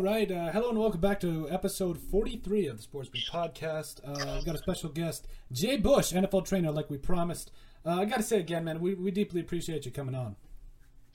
All 0.00 0.06
right. 0.06 0.32
Uh, 0.32 0.50
hello 0.50 0.70
and 0.70 0.78
welcome 0.78 0.98
back 1.02 1.20
to 1.20 1.46
episode 1.50 1.98
43 1.98 2.68
of 2.68 2.78
the 2.78 2.82
Sports 2.82 3.10
Beat 3.10 3.24
Podcast. 3.30 4.00
Uh, 4.02 4.36
we've 4.36 4.46
got 4.46 4.54
a 4.54 4.58
special 4.58 4.88
guest, 4.88 5.28
Jay 5.52 5.76
Bush, 5.76 6.14
NFL 6.14 6.46
trainer, 6.46 6.70
like 6.70 6.88
we 6.88 6.96
promised. 6.96 7.50
Uh, 7.84 7.96
I 8.00 8.06
got 8.06 8.16
to 8.16 8.22
say 8.22 8.38
again, 8.40 8.64
man, 8.64 8.80
we, 8.80 8.94
we 8.94 9.10
deeply 9.10 9.42
appreciate 9.42 9.84
you 9.84 9.92
coming 9.92 10.14
on. 10.14 10.36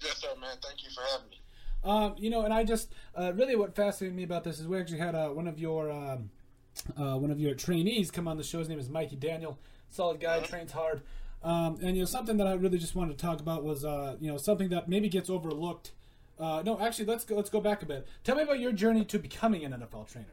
Yes, 0.04 0.18
sir, 0.18 0.28
man. 0.40 0.58
Thank 0.62 0.84
you 0.84 0.92
for 0.92 1.02
having 1.12 1.30
me. 1.32 1.42
Um, 1.84 2.14
you 2.20 2.30
know, 2.30 2.44
and 2.44 2.54
I 2.54 2.64
just 2.64 2.94
uh, 3.16 3.34
really 3.34 3.56
what 3.56 3.76
fascinated 3.76 4.16
me 4.16 4.22
about 4.22 4.44
this 4.44 4.60
is 4.60 4.68
we 4.68 4.78
actually 4.80 5.00
had 5.00 5.16
uh, 5.16 5.30
one 5.30 5.48
of 5.48 5.58
your 5.58 5.90
um, 5.90 6.30
uh, 6.96 7.18
one 7.18 7.32
of 7.32 7.40
your 7.40 7.56
trainees 7.56 8.12
come 8.12 8.28
on 8.28 8.38
the 8.38 8.44
show. 8.44 8.60
His 8.60 8.70
name 8.70 8.78
is 8.78 8.88
Mikey 8.88 9.16
Daniel. 9.16 9.58
Solid 9.90 10.20
guy, 10.20 10.42
Mhm. 10.42 10.48
trains 10.48 10.72
hard. 10.74 11.02
Um, 11.42 11.80
and 11.82 11.96
you 11.98 12.04
know, 12.04 12.06
something 12.06 12.38
that 12.38 12.46
I 12.46 12.54
really 12.54 12.78
just 12.78 12.94
wanted 12.94 13.18
to 13.18 13.26
talk 13.26 13.40
about 13.40 13.64
was 13.64 13.84
uh, 13.84 14.16
you 14.20 14.30
know 14.32 14.38
something 14.38 14.70
that 14.70 14.88
maybe 14.88 15.10
gets 15.10 15.28
overlooked. 15.28 15.94
Uh, 16.40 16.62
no, 16.66 16.80
actually, 16.80 17.06
let's 17.06 17.24
go. 17.24 17.36
Let's 17.36 17.50
go 17.50 17.62
back 17.62 17.82
a 17.82 17.86
bit. 17.86 18.08
Tell 18.24 18.36
me 18.36 18.44
about 18.44 18.60
your 18.60 18.74
journey 18.74 19.06
to 19.06 19.20
becoming 19.20 19.64
an 19.64 19.72
NFL 19.72 20.12
trainer. 20.12 20.28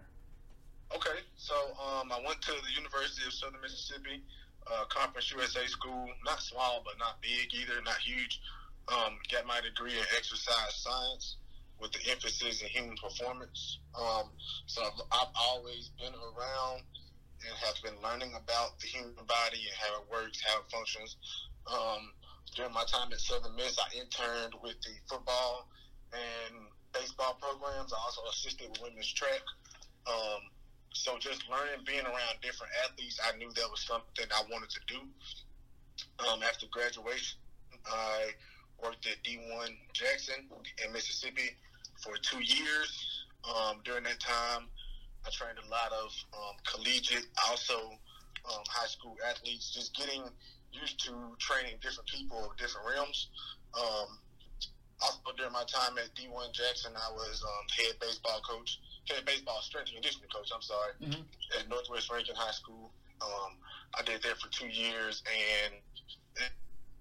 Okay, 0.95 1.21
so 1.37 1.55
um, 1.79 2.11
I 2.13 2.21
went 2.27 2.43
to 2.43 2.53
the 2.53 2.73
University 2.77 3.27
of 3.27 3.33
Southern 3.33 3.61
Mississippi, 3.63 4.23
uh, 4.67 4.85
Conference 4.89 5.31
USA 5.31 5.67
school. 5.67 6.09
Not 6.25 6.41
small, 6.41 6.83
but 6.85 6.99
not 6.99 7.23
big 7.23 7.55
either, 7.55 7.81
not 7.85 7.99
huge. 7.99 8.41
Um, 8.89 9.19
got 9.31 9.47
my 9.47 9.61
degree 9.61 9.93
in 9.93 10.05
exercise 10.17 10.75
science 10.75 11.37
with 11.81 11.93
the 11.93 12.11
emphasis 12.11 12.63
in 12.63 12.69
human 12.69 12.97
performance. 12.97 13.79
Um, 13.95 14.31
so 14.67 14.83
I've, 14.83 15.01
I've 15.13 15.35
always 15.39 15.91
been 15.99 16.15
around 16.15 16.83
and 17.47 17.55
have 17.63 17.79
been 17.83 17.99
learning 18.03 18.35
about 18.35 18.79
the 18.81 18.87
human 18.87 19.15
body 19.15 19.63
and 19.67 19.77
how 19.79 20.03
it 20.03 20.07
works, 20.11 20.43
how 20.45 20.61
it 20.61 20.71
functions. 20.71 21.17
Um, 21.67 22.11
during 22.55 22.73
my 22.73 22.85
time 22.85 23.13
at 23.13 23.21
Southern 23.21 23.57
Miss, 23.57 23.79
I 23.79 23.99
interned 23.99 24.55
with 24.63 24.81
the 24.83 24.95
football 25.09 25.69
and 26.13 26.67
baseball 26.93 27.39
programs. 27.41 27.93
I 27.93 27.99
also 28.05 28.23
assisted 28.31 28.71
with 28.71 28.83
women's 28.83 29.13
track. 29.13 29.43
Um, 30.07 30.41
so 30.93 31.17
just 31.19 31.49
learning, 31.49 31.85
being 31.87 32.05
around 32.05 32.41
different 32.43 32.73
athletes, 32.85 33.19
I 33.25 33.37
knew 33.37 33.51
that 33.55 33.69
was 33.71 33.81
something 33.81 34.27
I 34.31 34.43
wanted 34.51 34.71
to 34.71 34.81
do. 34.87 35.01
Um, 36.29 36.43
after 36.43 36.67
graduation, 36.71 37.39
I 37.87 38.31
worked 38.83 39.07
at 39.07 39.23
D1 39.25 39.71
Jackson 39.93 40.49
in 40.85 40.93
Mississippi 40.93 41.57
for 42.03 42.17
two 42.19 42.43
years. 42.43 43.25
Um, 43.45 43.81
during 43.85 44.05
that 44.05 44.21
time, 44.21 44.69
I 45.27 45.31
trained 45.31 45.59
a 45.59 45.69
lot 45.71 45.93
of 45.93 46.11
um, 46.35 46.57
collegiate, 46.67 47.27
also 47.49 47.79
um, 48.45 48.63
high 48.69 48.87
school 48.87 49.17
athletes, 49.29 49.73
just 49.73 49.95
getting 49.97 50.23
used 50.73 50.99
to 51.05 51.13
training 51.39 51.77
different 51.81 52.09
people 52.09 52.51
of 52.51 52.57
different 52.57 52.87
realms. 52.89 53.29
Um, 53.79 54.19
also, 55.03 55.33
during 55.37 55.53
my 55.53 55.65
time 55.65 55.99
at 55.99 56.15
D1 56.15 56.53
Jackson, 56.53 56.93
I 56.97 57.11
was 57.13 57.43
um, 57.43 57.67
head 57.77 57.99
baseball 58.01 58.41
coach, 58.49 58.79
head 59.09 59.25
baseball 59.25 59.61
strength 59.63 59.89
and 59.89 59.97
conditioning 59.97 60.29
coach. 60.31 60.51
I'm 60.55 60.63
sorry, 60.63 60.93
Mhm. 61.01 61.27
at 61.59 61.69
Northwest 61.69 62.11
Rankin 62.11 62.37
High 62.37 62.53
School. 62.53 62.93
Um, 63.21 63.59
I 63.95 64.03
did 64.03 64.23
that 64.23 64.39
for 64.41 64.49
two 64.49 64.69
years, 64.69 65.23
and 65.27 65.83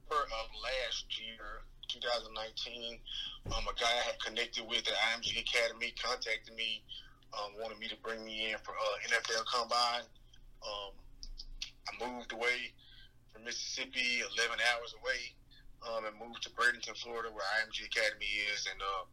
for 0.08 0.22
of 0.24 0.48
last 0.62 1.06
year, 1.18 1.64
2019, 1.88 3.00
um, 3.56 3.68
a 3.68 3.74
guy 3.80 3.88
I 3.90 4.04
had 4.04 4.20
connected 4.20 4.64
with 4.68 4.88
at 4.88 4.94
IMG 4.96 5.40
Academy 5.40 5.92
contacted 5.92 6.54
me, 6.56 6.84
um, 7.34 7.58
wanted 7.60 7.80
me 7.80 7.88
to 7.88 7.96
bring 7.98 8.24
me 8.26 8.52
in 8.52 8.58
for 8.60 8.76
uh, 8.78 8.98
NFL 9.08 9.46
Combine. 9.46 10.04
Um, 10.64 10.92
I 11.88 12.06
moved 12.06 12.32
away 12.34 12.74
from 13.32 13.44
Mississippi, 13.46 14.20
11 14.20 14.60
hours 14.60 14.94
away, 15.02 15.34
um, 15.88 16.06
and 16.06 16.16
moved 16.20 16.44
to 16.44 16.50
Bradenton, 16.52 16.96
Florida, 16.98 17.30
where 17.32 17.44
IMG 17.62 17.86
Academy 17.86 18.26
is, 18.54 18.68
and 18.72 18.82
uh, 18.82 19.06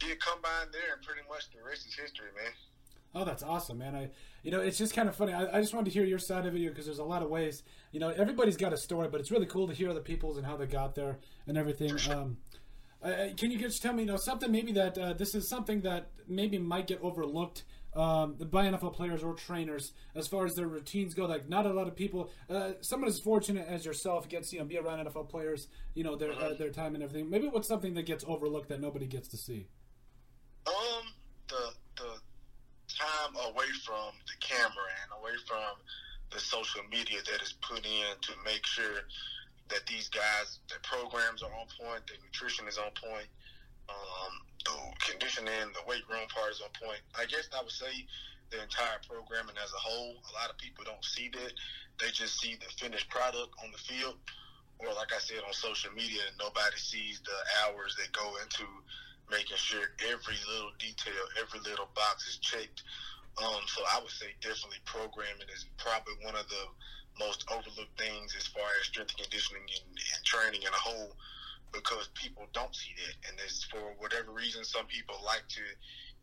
did 0.00 0.20
Combine 0.20 0.68
there, 0.72 0.94
and 0.94 1.02
pretty 1.02 1.22
much 1.28 1.50
the 1.50 1.62
rest 1.66 1.86
is 1.86 1.94
history, 1.94 2.28
man. 2.34 2.52
Oh, 3.14 3.24
that's 3.24 3.42
awesome, 3.42 3.78
man. 3.78 3.94
I, 3.94 4.10
you 4.42 4.50
know, 4.50 4.60
it's 4.60 4.76
just 4.76 4.94
kind 4.94 5.08
of 5.08 5.16
funny. 5.16 5.32
I, 5.32 5.58
I 5.58 5.60
just 5.60 5.72
wanted 5.72 5.86
to 5.86 5.98
hear 5.98 6.04
your 6.04 6.18
side 6.18 6.44
of 6.44 6.54
it 6.54 6.68
because 6.68 6.84
there's 6.84 6.98
a 6.98 7.04
lot 7.04 7.22
of 7.22 7.30
ways. 7.30 7.62
You 7.92 8.00
know, 8.00 8.10
everybody's 8.10 8.56
got 8.58 8.72
a 8.72 8.76
story, 8.76 9.08
but 9.08 9.20
it's 9.20 9.30
really 9.30 9.46
cool 9.46 9.66
to 9.68 9.74
hear 9.74 9.90
other 9.90 10.00
people's 10.00 10.36
and 10.36 10.46
how 10.46 10.56
they 10.56 10.66
got 10.66 10.94
there 10.94 11.18
and 11.46 11.56
everything. 11.56 11.92
Um, 12.10 12.36
I- 13.02 13.32
can 13.36 13.50
you 13.50 13.58
just 13.58 13.80
tell 13.82 13.94
me, 13.94 14.02
you 14.02 14.08
know, 14.08 14.16
something 14.16 14.50
maybe 14.52 14.72
that 14.72 14.98
uh, 14.98 15.12
this 15.14 15.34
is 15.34 15.48
something 15.48 15.80
that 15.82 16.10
maybe 16.28 16.58
might 16.58 16.86
get 16.86 17.00
overlooked 17.00 17.64
um, 17.96 18.34
by 18.34 18.66
NFL 18.66 18.94
players 18.94 19.22
or 19.22 19.34
trainers 19.34 19.92
as 20.14 20.28
far 20.28 20.44
as 20.44 20.54
their 20.54 20.66
routines 20.66 21.14
go? 21.14 21.26
Like, 21.26 21.48
not 21.48 21.66
a 21.66 21.72
lot 21.72 21.88
of 21.88 21.96
people. 21.96 22.30
Uh, 22.48 22.72
someone 22.80 23.08
as 23.08 23.18
fortunate 23.18 23.66
as 23.68 23.84
yourself 23.84 24.28
gets, 24.28 24.52
you 24.52 24.58
know, 24.58 24.64
be 24.64 24.78
around 24.78 25.06
NFL 25.06 25.28
players, 25.28 25.68
you 25.94 26.04
know, 26.04 26.16
their 26.16 26.32
uh, 26.32 26.54
their 26.54 26.70
time 26.70 26.94
and 26.94 27.02
everything. 27.02 27.30
Maybe 27.30 27.48
what's 27.48 27.68
something 27.68 27.94
that 27.94 28.06
gets 28.06 28.24
overlooked 28.28 28.68
that 28.68 28.80
nobody 28.80 29.06
gets 29.06 29.28
to 29.28 29.36
see? 29.36 29.66
Um, 30.66 31.06
the 31.48 31.72
the 31.96 32.10
time 32.88 33.34
away 33.50 33.66
from 33.84 34.12
the 34.26 34.46
camera 34.46 34.88
and 35.02 35.20
away 35.20 35.32
from 35.46 35.80
the 36.32 36.40
social 36.40 36.82
media 36.90 37.18
that 37.30 37.42
is 37.42 37.54
put 37.62 37.84
in 37.84 38.14
to 38.22 38.32
make 38.44 38.64
sure 38.66 39.02
that 39.68 39.86
these 39.86 40.08
guys, 40.08 40.58
their 40.68 40.78
programs 40.82 41.42
are 41.42 41.50
on 41.50 41.66
point, 41.80 42.06
their 42.06 42.18
nutrition 42.24 42.68
is 42.68 42.78
on 42.78 42.90
point, 42.94 43.26
um, 43.88 44.32
conditioning, 45.36 45.72
the 45.72 45.84
weight 45.88 46.04
room 46.08 46.26
part 46.32 46.52
is 46.52 46.60
on 46.60 46.72
point. 46.80 47.00
I 47.18 47.26
guess 47.26 47.48
I 47.52 47.62
would 47.62 47.72
say 47.72 48.06
the 48.50 48.62
entire 48.62 49.00
programming 49.04 49.56
as 49.60 49.72
a 49.72 49.80
whole. 49.80 50.16
A 50.16 50.32
lot 50.40 50.50
of 50.50 50.56
people 50.58 50.84
don't 50.84 51.04
see 51.04 51.28
that; 51.28 51.52
they 52.00 52.10
just 52.10 52.40
see 52.40 52.56
the 52.56 52.70
finished 52.80 53.08
product 53.08 53.52
on 53.62 53.70
the 53.72 53.78
field, 53.78 54.16
or 54.78 54.92
like 54.94 55.12
I 55.12 55.18
said 55.18 55.44
on 55.46 55.52
social 55.52 55.92
media, 55.92 56.22
nobody 56.38 56.76
sees 56.76 57.20
the 57.24 57.38
hours 57.64 57.96
that 58.00 58.12
go 58.12 58.36
into 58.42 58.64
making 59.30 59.56
sure 59.56 59.92
every 60.06 60.38
little 60.46 60.72
detail, 60.78 61.24
every 61.40 61.60
little 61.60 61.90
box 61.94 62.28
is 62.28 62.38
checked. 62.38 62.82
Um, 63.36 63.60
so 63.68 63.82
I 63.92 64.00
would 64.00 64.14
say 64.14 64.32
definitely 64.40 64.80
programming 64.86 65.50
is 65.52 65.66
probably 65.76 66.14
one 66.24 66.36
of 66.36 66.48
the 66.48 66.64
most 67.18 67.44
overlooked 67.52 67.98
things 68.00 68.32
as 68.38 68.46
far 68.46 68.64
as 68.80 68.86
strength 68.86 69.12
and 69.18 69.28
conditioning 69.28 69.66
and, 69.66 69.92
and 69.92 70.20
training 70.24 70.62
in 70.62 70.72
a 70.72 70.80
whole 70.80 71.12
because 71.72 72.08
people 72.14 72.46
don't 72.52 72.74
see 72.74 72.92
that. 73.06 73.30
And 73.30 73.38
it's 73.44 73.64
for 73.64 73.80
whatever 73.98 74.32
reason, 74.32 74.64
some 74.64 74.86
people 74.86 75.16
like 75.24 75.46
to 75.48 75.64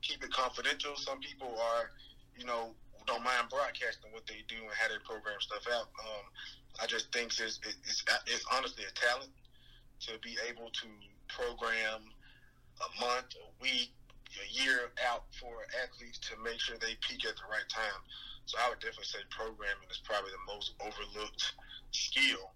keep 0.01 0.23
it 0.23 0.31
confidential. 0.31 0.95
Some 0.95 1.19
people 1.19 1.49
are, 1.49 1.91
you 2.37 2.45
know, 2.45 2.75
don't 3.05 3.23
mind 3.23 3.49
broadcasting 3.49 4.11
what 4.11 4.25
they 4.27 4.43
do 4.47 4.55
and 4.63 4.71
how 4.71 4.87
they 4.87 4.99
program 5.03 5.39
stuff 5.39 5.67
out. 5.71 5.91
Um, 5.99 6.25
I 6.81 6.87
just 6.87 7.11
think 7.11 7.31
it's, 7.35 7.59
it's, 7.63 8.03
it's 8.27 8.45
honestly 8.51 8.83
a 8.87 8.93
talent 8.95 9.31
to 10.07 10.19
be 10.19 10.35
able 10.49 10.71
to 10.71 10.87
program 11.27 12.01
a 12.79 12.89
month, 12.99 13.35
a 13.39 13.49
week, 13.61 13.91
a 14.39 14.47
year 14.49 14.89
out 15.05 15.29
for 15.39 15.67
athletes 15.83 16.17
to 16.29 16.33
make 16.43 16.59
sure 16.59 16.75
they 16.79 16.97
peak 17.05 17.25
at 17.25 17.35
the 17.37 17.47
right 17.51 17.67
time. 17.69 18.01
So 18.45 18.57
I 18.59 18.69
would 18.69 18.79
definitely 18.79 19.07
say 19.07 19.23
programming 19.29 19.87
is 19.91 20.01
probably 20.03 20.31
the 20.31 20.45
most 20.47 20.75
overlooked 20.81 21.53
skill 21.91 22.51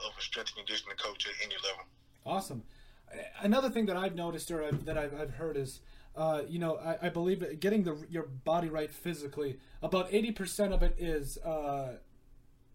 of 0.00 0.12
a 0.18 0.22
strength 0.22 0.52
and 0.56 0.66
conditioning 0.66 0.98
coach 0.98 1.24
at 1.24 1.36
any 1.40 1.56
level. 1.62 1.86
Awesome. 2.24 2.62
Another 3.40 3.68
thing 3.68 3.86
that 3.86 3.96
I've 3.96 4.14
noticed 4.14 4.50
or 4.50 4.64
I've, 4.64 4.84
that 4.86 4.96
I've, 4.96 5.14
I've 5.18 5.34
heard 5.34 5.56
is, 5.56 5.80
uh, 6.16 6.42
you 6.48 6.58
know, 6.58 6.76
I, 6.76 7.06
I 7.06 7.08
believe 7.08 7.60
getting 7.60 7.84
the 7.84 7.96
your 8.08 8.24
body 8.24 8.68
right 8.68 8.90
physically, 8.90 9.58
about 9.82 10.08
eighty 10.10 10.32
percent 10.32 10.72
of 10.72 10.82
it 10.82 10.94
is 10.98 11.38
uh, 11.38 11.96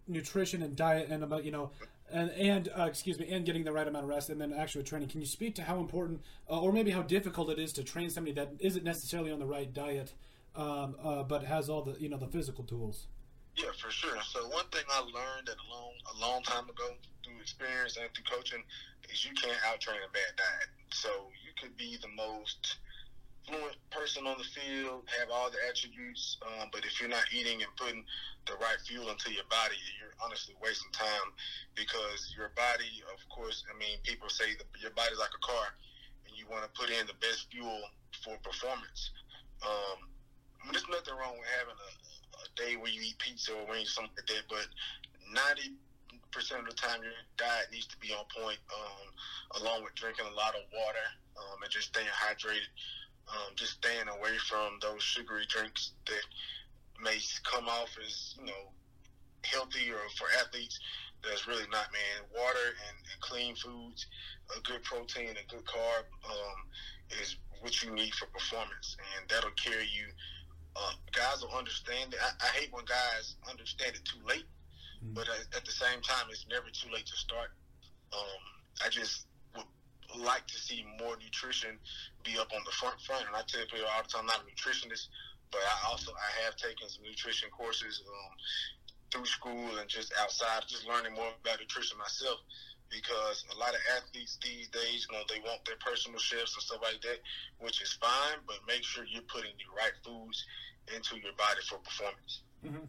nutrition 0.08 0.62
and 0.62 0.76
diet, 0.76 1.10
and 1.10 1.24
about 1.24 1.44
you 1.44 1.52
know, 1.52 1.72
and 2.12 2.30
and 2.32 2.70
uh, 2.78 2.86
excuse 2.86 3.20
me, 3.20 3.28
and 3.32 3.46
getting 3.46 3.64
the 3.64 3.72
right 3.72 3.88
amount 3.88 4.04
of 4.04 4.10
rest, 4.10 4.30
and 4.30 4.40
then 4.40 4.54
actual 4.54 4.84
training. 4.84 5.10
Can 5.10 5.22
you 5.22 5.28
speak 5.28 5.56
to 5.56 5.64
how 5.64 5.80
important, 5.80 6.22
uh, 6.50 6.60
or 6.60 6.72
maybe 6.72 6.92
how 6.92 7.02
difficult 7.02 7.50
it 7.50 7.60
is 7.60 7.74
to 7.74 7.84
train 7.84 8.10
somebody 8.10 8.34
that 8.34 8.54
isn't 8.60 8.84
necessarily 8.84 9.32
on 9.32 9.40
the 9.40 9.46
right 9.46 9.72
diet, 9.74 10.14
um, 10.56 10.96
uh, 11.04 11.24
but 11.24 11.44
has 11.44 11.70
all 11.70 11.82
the 11.82 11.96
you 12.00 12.10
know 12.10 12.18
the 12.18 12.28
physical 12.28 12.64
tools? 12.64 13.08
Yeah, 13.56 13.72
for 13.80 13.90
sure. 13.90 14.18
So 14.24 14.48
one 14.50 14.66
thing 14.72 14.84
I 14.90 15.00
learned 15.00 15.50
at 15.50 15.56
a 15.58 15.68
long 15.74 15.94
a 16.16 16.22
long 16.22 16.44
time 16.44 16.66
ago 16.70 16.94
through 17.24 17.40
experience 17.42 17.98
and 17.98 18.08
through 18.14 18.38
coaching 18.38 18.64
is 19.12 19.26
you 19.26 19.34
can't 19.34 19.58
out 19.66 19.80
train 19.80 19.98
a 20.04 20.12
bad 20.12 20.34
diet. 20.36 20.70
So 20.92 21.10
you 21.44 21.52
could 21.60 21.76
be 21.78 21.98
the 22.02 22.12
most 22.16 22.78
fluent 23.48 23.80
person 23.90 24.28
on 24.28 24.36
the 24.38 24.44
field, 24.44 25.08
have 25.20 25.32
all 25.32 25.50
the 25.50 25.58
attributes, 25.70 26.38
um, 26.44 26.68
but 26.72 26.84
if 26.84 27.00
you're 27.00 27.10
not 27.10 27.24
eating 27.32 27.64
and 27.64 27.72
putting 27.80 28.04
the 28.46 28.54
right 28.60 28.80
fuel 28.84 29.08
into 29.10 29.32
your 29.32 29.48
body, 29.48 29.80
you're 29.96 30.12
honestly 30.20 30.54
wasting 30.60 30.92
time 30.92 31.32
because 31.76 32.36
your 32.36 32.52
body, 32.60 33.04
of 33.08 33.20
course, 33.32 33.64
I 33.72 33.74
mean, 33.80 34.04
people 34.04 34.28
say 34.28 34.52
your 34.84 34.92
body's 34.92 35.18
like 35.18 35.32
a 35.32 35.44
car, 35.44 35.72
and 36.28 36.36
you 36.36 36.44
want 36.52 36.68
to 36.68 36.72
put 36.76 36.92
in 36.92 37.08
the 37.08 37.16
best 37.24 37.48
fuel 37.48 37.80
for 38.20 38.36
performance. 38.44 39.12
Um, 39.64 40.12
I 40.60 40.68
mean, 40.68 40.76
there's 40.76 40.92
nothing 40.92 41.16
wrong 41.16 41.40
with 41.40 41.48
having 41.56 41.80
a, 41.80 41.92
a 42.44 42.48
day 42.60 42.76
where 42.76 42.92
you 42.92 43.00
eat 43.00 43.18
pizza 43.20 43.56
or 43.56 43.64
wings 43.72 43.96
something 43.96 44.12
like 44.20 44.28
that, 44.28 44.44
but 44.52 44.68
90 45.32 45.72
percent 46.32 46.62
of 46.62 46.70
the 46.70 46.76
time 46.76 47.04
your 47.04 47.14
diet 47.38 47.68
needs 47.72 47.88
to 47.88 47.98
be 47.98 48.14
on 48.14 48.26
point, 48.34 48.60
um, 48.74 49.62
along 49.62 49.84
with 49.84 49.96
drinking 49.96 50.26
a 50.26 50.36
lot 50.36 50.56
of 50.56 50.62
water 50.74 51.08
um, 51.38 51.62
and 51.64 51.72
just 51.72 51.90
staying 51.90 52.08
hydrated. 52.12 52.70
Um, 53.28 53.56
just 53.56 53.84
staying 53.84 54.08
away 54.08 54.38
from 54.48 54.80
those 54.82 55.04
sugary 55.04 55.44
drinks 55.50 55.92
that 56.06 56.24
may 57.04 57.20
come 57.44 57.68
off 57.68 57.90
as 58.00 58.36
you 58.40 58.46
know 58.46 58.72
healthy 59.44 59.92
or 59.92 60.00
for 60.18 60.28
athletes. 60.40 60.80
there's 61.24 61.48
really 61.48 61.68
not, 61.72 61.92
man. 61.92 62.18
Water 62.36 62.68
and, 62.88 62.98
and 63.12 63.22
clean 63.22 63.56
foods, 63.56 64.08
a 64.56 64.62
good 64.62 64.84
protein, 64.84 65.32
a 65.32 65.46
good 65.52 65.66
carb 65.66 66.06
um, 66.26 66.60
is 67.22 67.36
what 67.62 67.84
you 67.84 67.92
need 67.92 68.14
for 68.14 68.28
performance, 68.28 68.96
and 69.18 69.30
that'll 69.30 69.52
carry 69.52 69.88
you. 69.92 70.08
Uh, 70.76 70.94
guys 71.12 71.42
will 71.42 71.58
understand 71.58 72.14
it. 72.14 72.20
I, 72.22 72.46
I, 72.46 72.50
hate 72.60 72.72
when 72.72 72.86
guys 72.86 73.36
understand 73.50 73.96
it 73.96 74.06
too 74.06 74.20
late, 74.28 74.46
mm-hmm. 75.00 75.14
but 75.14 75.28
at, 75.30 75.58
at, 75.58 75.66
the 75.66 75.72
same 75.72 76.02
time, 76.02 76.28
it's 76.30 76.46
never 76.50 76.68
too 76.70 76.90
late 76.94 77.06
to 77.08 77.18
start. 77.18 77.52
Um, 78.14 78.42
I 78.86 78.90
just 78.90 79.28
would 79.56 80.24
like 80.24 80.48
to 80.48 80.58
see 80.58 80.86
more 81.00 81.18
nutrition 81.18 81.78
be 82.24 82.38
up 82.40 82.52
on 82.54 82.62
the 82.66 82.72
front 82.72 83.00
front, 83.02 83.26
and 83.28 83.36
I 83.36 83.42
tell 83.48 83.66
people 83.66 83.88
all 83.96 84.04
the 84.04 84.10
time, 84.10 84.26
I'm 84.26 84.28
not 84.28 84.44
a 84.44 84.48
nutritionist, 84.48 85.08
but 85.52 85.62
I 85.62 85.92
also 85.92 86.12
I 86.12 86.46
have 86.46 86.56
taken 86.56 86.90
some 86.90 87.04
nutrition 87.04 87.50
courses. 87.50 88.04
Um, 88.06 88.34
through 89.12 89.26
school 89.26 89.78
and 89.80 89.88
just 89.88 90.14
outside, 90.20 90.64
just 90.68 90.88
learning 90.88 91.14
more 91.14 91.32
about 91.42 91.60
nutrition 91.60 91.98
myself. 91.98 92.40
Because 92.90 93.44
a 93.54 93.58
lot 93.60 93.76
of 93.76 93.82
athletes 93.98 94.40
these 94.42 94.68
days, 94.70 95.08
you 95.10 95.18
know, 95.18 95.24
they 95.28 95.44
want 95.44 95.60
their 95.66 95.76
personal 95.84 96.20
chefs 96.20 96.56
and 96.56 96.64
stuff 96.64 96.80
like 96.82 97.02
that, 97.02 97.20
which 97.60 97.82
is 97.82 97.92
fine, 98.00 98.40
but 98.48 98.56
make 98.66 98.84
sure 98.84 99.04
you're 99.04 99.28
putting 99.28 99.52
the 99.60 99.68
right 99.76 99.92
foods 100.06 100.46
into 100.96 101.20
your 101.20 101.36
body 101.36 101.60
for 101.68 101.80
performance. 101.80 102.44
Mm-hmm. 102.64 102.88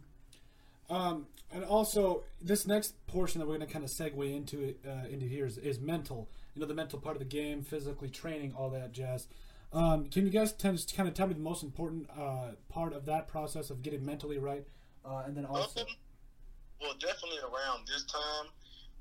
Um, 0.89 1.27
and 1.51 1.63
also, 1.63 2.23
this 2.41 2.67
next 2.67 2.93
portion 3.07 3.39
that 3.39 3.47
we're 3.47 3.57
going 3.57 3.67
to 3.67 3.73
kind 3.73 3.83
of 3.83 3.91
segue 3.91 4.35
into 4.35 4.75
uh, 4.87 5.07
into 5.09 5.25
here 5.25 5.45
is, 5.45 5.57
is, 5.57 5.79
mental. 5.79 6.29
You 6.53 6.61
know, 6.61 6.67
the 6.67 6.75
mental 6.75 6.99
part 6.99 7.15
of 7.15 7.19
the 7.19 7.25
game, 7.25 7.63
physically 7.63 8.09
training, 8.09 8.53
all 8.55 8.69
that 8.71 8.91
jazz. 8.91 9.27
Um, 9.71 10.05
can 10.05 10.25
you 10.25 10.31
guys 10.31 10.51
kind 10.51 10.77
of 11.07 11.13
tell 11.13 11.27
me 11.27 11.33
the 11.33 11.39
most 11.39 11.63
important 11.63 12.09
uh, 12.17 12.51
part 12.69 12.93
of 12.93 13.05
that 13.05 13.27
process 13.27 13.69
of 13.69 13.81
getting 13.81 14.05
mentally 14.05 14.37
right, 14.37 14.65
uh, 15.05 15.23
and 15.25 15.35
then 15.35 15.45
also? 15.45 15.85
Well, 16.81 16.93
definitely 16.99 17.39
around 17.39 17.87
this 17.87 18.03
time 18.05 18.51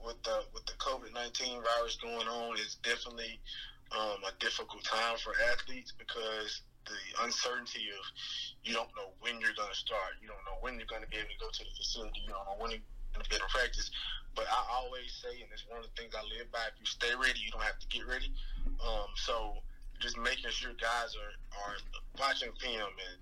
with 0.05 0.23
the 0.23 0.41
with 0.55 0.65
the 0.67 0.73
COVID 0.73 1.13
nineteen 1.15 1.61
virus 1.77 1.97
going 1.97 2.29
on, 2.29 2.55
it's 2.59 2.77
definitely 2.77 3.41
um, 3.93 4.25
a 4.27 4.33
difficult 4.41 4.85
time 4.85 5.17
for 5.19 5.33
athletes 5.53 5.93
because 5.97 6.63
the 6.89 7.25
uncertainty 7.25 7.93
of 7.93 8.05
you 8.65 8.73
don't 8.73 8.91
know 8.97 9.13
when 9.21 9.41
you're 9.41 9.57
going 9.57 9.71
to 9.71 9.79
start, 9.79 10.17
you 10.21 10.29
don't 10.29 10.43
know 10.49 10.57
when 10.61 10.81
you're 10.81 10.91
going 10.91 11.05
to 11.05 11.11
be 11.13 11.21
able 11.21 11.31
to 11.31 11.41
go 11.41 11.51
to 11.53 11.63
the 11.65 11.75
facility, 11.77 12.25
you 12.25 12.33
don't 12.33 12.45
know 12.49 12.59
when 12.59 12.73
you're 12.73 12.87
going 13.13 13.25
to 13.25 13.31
be 13.31 13.37
able 13.37 13.47
to 13.47 13.53
practice. 13.53 13.91
But 14.35 14.47
I 14.49 14.61
always 14.73 15.11
say, 15.13 15.41
and 15.43 15.49
it's 15.53 15.67
one 15.67 15.83
of 15.83 15.87
the 15.89 15.95
things 15.99 16.15
I 16.15 16.23
live 16.29 16.49
by: 16.53 16.69
if 16.71 16.77
you 16.79 16.87
stay 16.87 17.13
ready, 17.15 17.41
you 17.41 17.51
don't 17.51 17.65
have 17.65 17.79
to 17.79 17.89
get 17.89 18.07
ready. 18.07 18.33
Um, 18.81 19.11
so 19.17 19.61
just 19.99 20.17
making 20.17 20.51
sure 20.51 20.73
guys 20.79 21.17
are 21.19 21.35
are 21.65 21.77
watching 22.19 22.55
film 22.63 22.93
and 22.95 23.21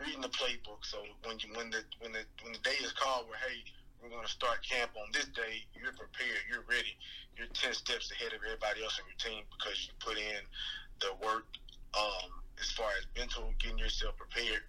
reading 0.00 0.20
the 0.20 0.32
playbook. 0.32 0.82
So 0.82 1.02
when 1.22 1.38
you 1.38 1.54
when 1.54 1.70
the 1.70 1.82
when 2.00 2.12
the 2.12 2.26
when 2.42 2.52
the 2.52 2.62
day 2.66 2.78
is 2.82 2.92
called 2.92 3.28
where 3.30 3.38
hey 3.46 3.62
we're 4.02 4.10
going 4.10 4.26
to 4.26 4.30
start 4.30 4.60
camp 4.60 4.92
on 5.00 5.08
this 5.16 5.24
day, 5.32 5.64
you're 5.72 5.96
prepared, 5.96 6.44
you're 6.44 6.66
ready, 6.68 6.92
you're 7.38 7.48
ten 7.56 7.72
steps 7.72 8.12
ahead 8.12 8.36
of 8.36 8.44
everybody 8.44 8.84
else 8.84 9.00
on 9.00 9.08
your 9.08 9.16
team 9.16 9.44
because 9.56 9.88
you 9.88 9.96
put 9.96 10.18
in 10.18 10.44
the 11.00 11.14
work 11.24 11.46
um, 11.96 12.43
as 12.60 12.70
far 12.70 12.90
as 12.98 13.06
mental, 13.16 13.52
getting 13.58 13.78
yourself 13.78 14.16
prepared. 14.16 14.62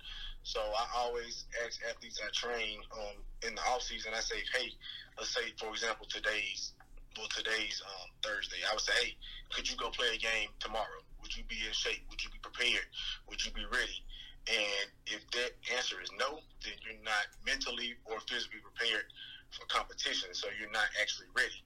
So 0.43 0.59
I 0.61 0.85
always 0.95 1.45
ask 1.65 1.81
athletes 1.89 2.21
I 2.21 2.29
train 2.29 2.79
um, 2.93 3.17
in 3.47 3.55
the 3.55 3.61
off 3.61 3.81
season. 3.81 4.13
I 4.15 4.21
say, 4.21 4.37
hey, 4.53 4.69
let's 5.17 5.33
say 5.33 5.53
for 5.57 5.69
example 5.69 6.05
today's 6.05 6.73
well 7.17 7.27
today's 7.33 7.81
um, 7.81 8.09
Thursday. 8.21 8.61
I 8.69 8.73
would 8.73 8.83
say, 8.83 8.93
hey, 9.01 9.11
could 9.49 9.69
you 9.69 9.77
go 9.77 9.89
play 9.89 10.13
a 10.13 10.19
game 10.19 10.49
tomorrow? 10.59 11.01
Would 11.21 11.35
you 11.35 11.43
be 11.49 11.57
in 11.65 11.73
shape? 11.73 12.05
Would 12.09 12.21
you 12.21 12.29
be 12.29 12.37
prepared? 12.39 12.85
Would 13.29 13.43
you 13.43 13.51
be 13.51 13.65
ready? 13.65 14.05
And 14.45 14.87
if 15.09 15.25
that 15.33 15.57
answer 15.73 15.97
is 15.97 16.11
no, 16.19 16.45
then 16.61 16.77
you're 16.85 17.01
not 17.01 17.25
mentally 17.41 17.97
or 18.05 18.21
physically 18.29 18.61
prepared 18.61 19.09
for 19.49 19.65
competition. 19.65 20.29
So 20.37 20.53
you're 20.53 20.69
not 20.69 20.85
actually 21.01 21.33
ready. 21.33 21.57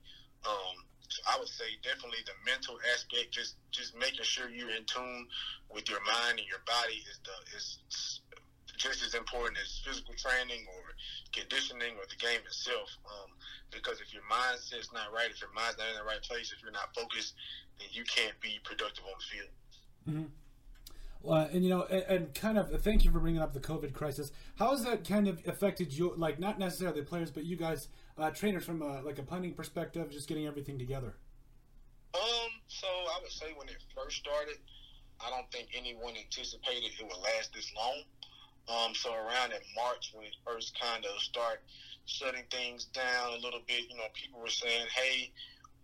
Um, 0.48 0.88
I 1.26 1.38
would 1.38 1.48
say 1.48 1.64
definitely 1.82 2.22
the 2.26 2.36
mental 2.46 2.78
aspect, 2.94 3.32
just 3.32 3.56
just 3.70 3.96
making 3.96 4.24
sure 4.24 4.48
you're 4.48 4.70
in 4.70 4.84
tune 4.84 5.26
with 5.72 5.88
your 5.88 6.00
mind 6.04 6.38
and 6.38 6.46
your 6.48 6.62
body 6.66 7.02
is 7.02 7.18
the 7.24 7.36
is 7.56 8.20
just 8.76 9.04
as 9.04 9.14
important 9.14 9.58
as 9.60 9.78
physical 9.84 10.14
training 10.14 10.64
or 10.72 10.96
conditioning 11.32 12.00
or 12.00 12.06
the 12.08 12.16
game 12.16 12.40
itself. 12.46 12.88
Um, 13.04 13.30
because 13.70 14.00
if 14.00 14.12
your 14.12 14.22
mindset's 14.24 14.92
not 14.92 15.12
right, 15.12 15.30
if 15.30 15.40
your 15.40 15.52
mind's 15.52 15.76
not 15.76 15.88
in 15.92 15.96
the 15.96 16.04
right 16.04 16.22
place, 16.22 16.52
if 16.52 16.62
you're 16.62 16.72
not 16.72 16.94
focused, 16.94 17.34
then 17.78 17.88
you 17.92 18.04
can't 18.04 18.38
be 18.40 18.58
productive 18.64 19.04
on 19.04 19.16
the 19.20 19.26
field. 19.28 19.52
Mm-hmm. 20.08 20.28
Uh, 21.28 21.46
and 21.52 21.62
you 21.62 21.68
know, 21.68 21.82
and, 21.82 22.02
and, 22.04 22.34
kind 22.34 22.56
of 22.56 22.70
thank 22.82 23.04
you 23.04 23.10
for 23.10 23.18
bringing 23.18 23.42
up 23.42 23.52
the 23.52 23.60
COVID 23.60 23.92
crisis. 23.92 24.32
How 24.56 24.70
has 24.70 24.84
that 24.84 25.06
kind 25.06 25.28
of 25.28 25.46
affected 25.46 25.92
you? 25.92 26.14
Like, 26.16 26.38
not 26.38 26.58
necessarily 26.58 27.00
the 27.00 27.06
players, 27.06 27.30
but 27.30 27.44
you 27.44 27.56
guys, 27.56 27.88
uh, 28.20 28.30
trainers, 28.30 28.64
from 28.64 28.82
a, 28.82 29.00
like 29.02 29.18
a 29.18 29.22
planning 29.22 29.54
perspective, 29.54 30.10
just 30.10 30.28
getting 30.28 30.46
everything 30.46 30.78
together. 30.78 31.14
Um. 32.14 32.50
So 32.68 32.86
I 32.86 33.18
would 33.22 33.32
say 33.32 33.46
when 33.56 33.68
it 33.68 33.82
first 33.96 34.18
started, 34.18 34.58
I 35.24 35.30
don't 35.30 35.50
think 35.50 35.68
anyone 35.74 36.14
anticipated 36.16 36.90
it 36.98 37.02
would 37.02 37.22
last 37.22 37.52
this 37.54 37.72
long. 37.74 38.02
Um. 38.68 38.94
So 38.94 39.12
around 39.14 39.52
in 39.52 39.62
March, 39.74 40.12
when 40.14 40.26
it 40.26 40.36
first 40.46 40.78
kind 40.78 41.04
of 41.04 41.20
start 41.20 41.62
shutting 42.06 42.44
things 42.50 42.86
down 42.86 43.32
a 43.32 43.40
little 43.42 43.60
bit, 43.66 43.88
you 43.88 43.96
know, 43.96 44.10
people 44.12 44.40
were 44.40 44.48
saying, 44.48 44.86
"Hey, 44.94 45.32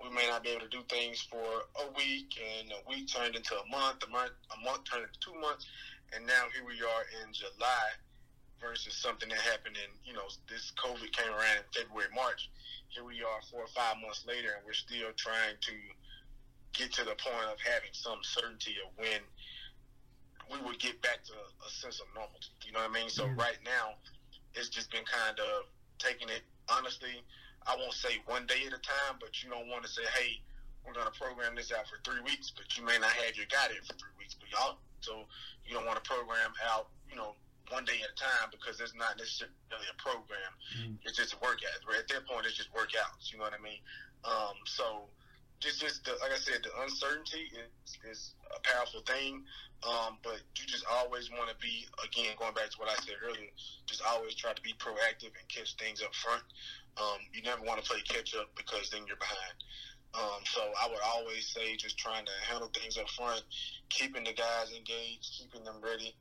we 0.03 0.11
may 0.11 0.27
not 0.29 0.43
be 0.43 0.51
able 0.51 0.63
to 0.63 0.69
do 0.69 0.83
things 0.89 1.27
for 1.31 1.65
a 1.81 1.87
week, 1.97 2.37
and 2.37 2.73
a 2.73 2.89
week 2.89 3.09
turned 3.09 3.35
into 3.35 3.55
a 3.55 3.67
month, 3.71 4.03
a 4.07 4.11
month, 4.11 4.33
a 4.53 4.65
month 4.65 4.85
turned 4.85 5.07
into 5.07 5.21
two 5.21 5.41
months, 5.41 5.67
and 6.13 6.27
now 6.27 6.45
here 6.53 6.67
we 6.67 6.75
are 6.83 7.05
in 7.23 7.33
July 7.33 7.87
versus 8.61 8.95
something 8.95 9.29
that 9.29 9.41
happened 9.41 9.77
in, 9.77 9.91
you 10.05 10.13
know, 10.13 10.27
this 10.49 10.73
COVID 10.81 11.11
came 11.13 11.31
around 11.31 11.61
in 11.61 11.69
February, 11.73 12.09
March. 12.15 12.49
Here 12.89 13.05
we 13.05 13.21
are 13.21 13.41
four 13.51 13.63
or 13.63 13.73
five 13.75 14.01
months 14.01 14.25
later, 14.27 14.57
and 14.57 14.65
we're 14.65 14.77
still 14.77 15.13
trying 15.17 15.59
to 15.61 15.77
get 16.73 16.93
to 16.97 17.05
the 17.05 17.17
point 17.17 17.49
of 17.53 17.61
having 17.61 17.93
some 17.93 18.21
certainty 18.23 18.77
of 18.81 18.93
when 18.97 19.21
we 20.53 20.59
would 20.65 20.79
get 20.79 21.01
back 21.03 21.25
to 21.27 21.35
a 21.35 21.71
sense 21.71 22.01
of 22.01 22.07
normalcy. 22.15 22.55
You 22.65 22.73
know 22.73 22.81
what 22.81 22.91
I 22.91 22.95
mean? 22.95 23.11
So 23.11 23.25
mm-hmm. 23.25 23.41
right 23.41 23.59
now, 23.65 23.99
it's 24.55 24.69
just 24.69 24.91
been 24.91 25.05
kind 25.05 25.37
of 25.37 25.69
taking 25.99 26.29
it 26.29 26.43
honestly 26.69 27.23
I 27.67 27.75
won't 27.75 27.93
say 27.93 28.23
one 28.27 28.47
day 28.47 28.63
at 28.63 28.73
a 28.73 28.79
time, 28.79 29.19
but 29.19 29.43
you 29.43 29.51
don't 29.51 29.67
want 29.67 29.83
to 29.83 29.91
say, 29.91 30.07
hey, 30.15 30.39
we're 30.87 30.95
going 30.95 31.11
to 31.11 31.19
program 31.19 31.59
this 31.59 31.75
out 31.75 31.91
for 31.91 31.99
three 32.07 32.23
weeks, 32.23 32.55
but 32.55 32.71
you 32.79 32.87
may 32.87 32.95
not 33.03 33.11
have 33.11 33.35
your 33.35 33.51
guy 33.51 33.67
there 33.67 33.83
for 33.83 33.99
three 33.99 34.15
weeks. 34.23 34.39
But 34.39 34.47
y'all, 34.55 34.79
so 35.03 35.27
you 35.67 35.75
don't 35.75 35.85
want 35.85 35.99
to 35.99 36.07
program 36.07 36.55
out, 36.71 36.95
you 37.11 37.19
know, 37.19 37.35
one 37.71 37.85
day 37.85 37.99
at 38.03 38.13
a 38.13 38.19
time 38.19 38.49
because 38.51 38.81
it's 38.81 38.95
not 38.95 39.19
necessarily 39.19 39.89
a 39.91 39.97
program. 40.01 40.53
Mm-hmm. 40.79 41.07
It's 41.07 41.17
just 41.17 41.35
a 41.35 41.39
workout. 41.43 41.77
At 41.83 42.09
that 42.09 42.27
point, 42.27 42.47
it's 42.47 42.57
just 42.57 42.73
workouts. 42.73 43.33
You 43.33 43.39
know 43.39 43.45
what 43.45 43.55
I 43.55 43.63
mean? 43.63 43.83
Um, 44.25 44.57
so 44.67 45.09
just, 45.61 45.81
just 45.81 46.05
the, 46.05 46.13
like 46.21 46.33
I 46.33 46.41
said, 46.41 46.63
the 46.63 46.73
uncertainty 46.83 47.51
is, 47.55 47.99
is 48.05 48.21
a 48.55 48.61
powerful 48.63 49.01
thing. 49.07 49.43
Um, 49.85 50.19
but 50.23 50.41
you 50.57 50.65
just 50.67 50.85
always 50.89 51.31
want 51.31 51.53
to 51.53 51.57
be, 51.61 51.85
again, 52.03 52.35
going 52.39 52.55
back 52.55 52.73
to 52.73 52.79
what 52.79 52.89
I 52.89 52.97
said 53.05 53.21
earlier, 53.21 53.53
just 53.87 54.03
always 54.03 54.35
try 54.35 54.53
to 54.53 54.63
be 54.63 54.73
proactive 54.81 55.37
and 55.37 55.47
catch 55.49 55.77
things 55.77 56.03
up 56.03 56.15
front. 56.15 56.43
Um, 56.97 57.21
you 57.33 57.43
never 57.43 57.63
want 57.63 57.83
to 57.83 57.85
play 57.85 58.01
catch 58.09 58.35
up 58.35 58.49
because 58.57 58.89
then 58.89 59.05
you're 59.07 59.21
behind. 59.21 59.57
Um, 60.17 60.41
so 60.49 60.63
I 60.81 60.89
would 60.89 61.05
always 61.05 61.47
say 61.47 61.77
just 61.77 61.99
trying 61.99 62.25
to 62.25 62.33
handle 62.49 62.71
things 62.73 62.97
up 62.97 63.09
front, 63.11 63.43
keeping 63.91 64.25
the 64.25 64.33
guys 64.33 64.73
engaged, 64.73 65.29
keeping 65.39 65.65
them 65.65 65.77
ready. 65.83 66.17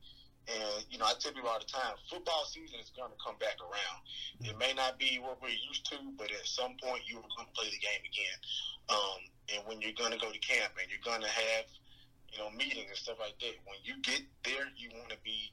And, 0.46 0.86
you 0.90 0.98
know, 0.98 1.10
I 1.10 1.18
tell 1.18 1.34
people 1.34 1.50
all 1.50 1.58
the 1.58 1.66
time, 1.66 1.98
football 2.06 2.46
season 2.46 2.78
is 2.78 2.94
going 2.94 3.10
to 3.10 3.18
come 3.18 3.34
back 3.42 3.58
around. 3.58 3.98
It 4.46 4.54
may 4.58 4.70
not 4.78 4.94
be 4.94 5.18
what 5.18 5.42
we're 5.42 5.50
used 5.50 5.90
to, 5.90 5.98
but 6.14 6.30
at 6.30 6.46
some 6.46 6.78
point 6.78 7.02
you're 7.10 7.18
going 7.18 7.50
to 7.50 7.54
play 7.58 7.66
the 7.66 7.82
game 7.82 8.02
again. 8.06 8.38
Um, 8.86 9.20
and 9.50 9.60
when 9.66 9.82
you're 9.82 9.98
going 9.98 10.14
to 10.14 10.22
go 10.22 10.30
to 10.30 10.38
camp 10.38 10.78
and 10.78 10.86
you're 10.86 11.02
going 11.02 11.22
to 11.22 11.34
have, 11.34 11.66
you 12.30 12.38
know, 12.38 12.54
meetings 12.54 12.94
and 12.94 12.98
stuff 12.98 13.18
like 13.18 13.34
that, 13.42 13.58
when 13.66 13.82
you 13.82 13.98
get 14.06 14.22
there, 14.46 14.70
you 14.78 14.94
want 14.94 15.10
to 15.10 15.18
be 15.26 15.50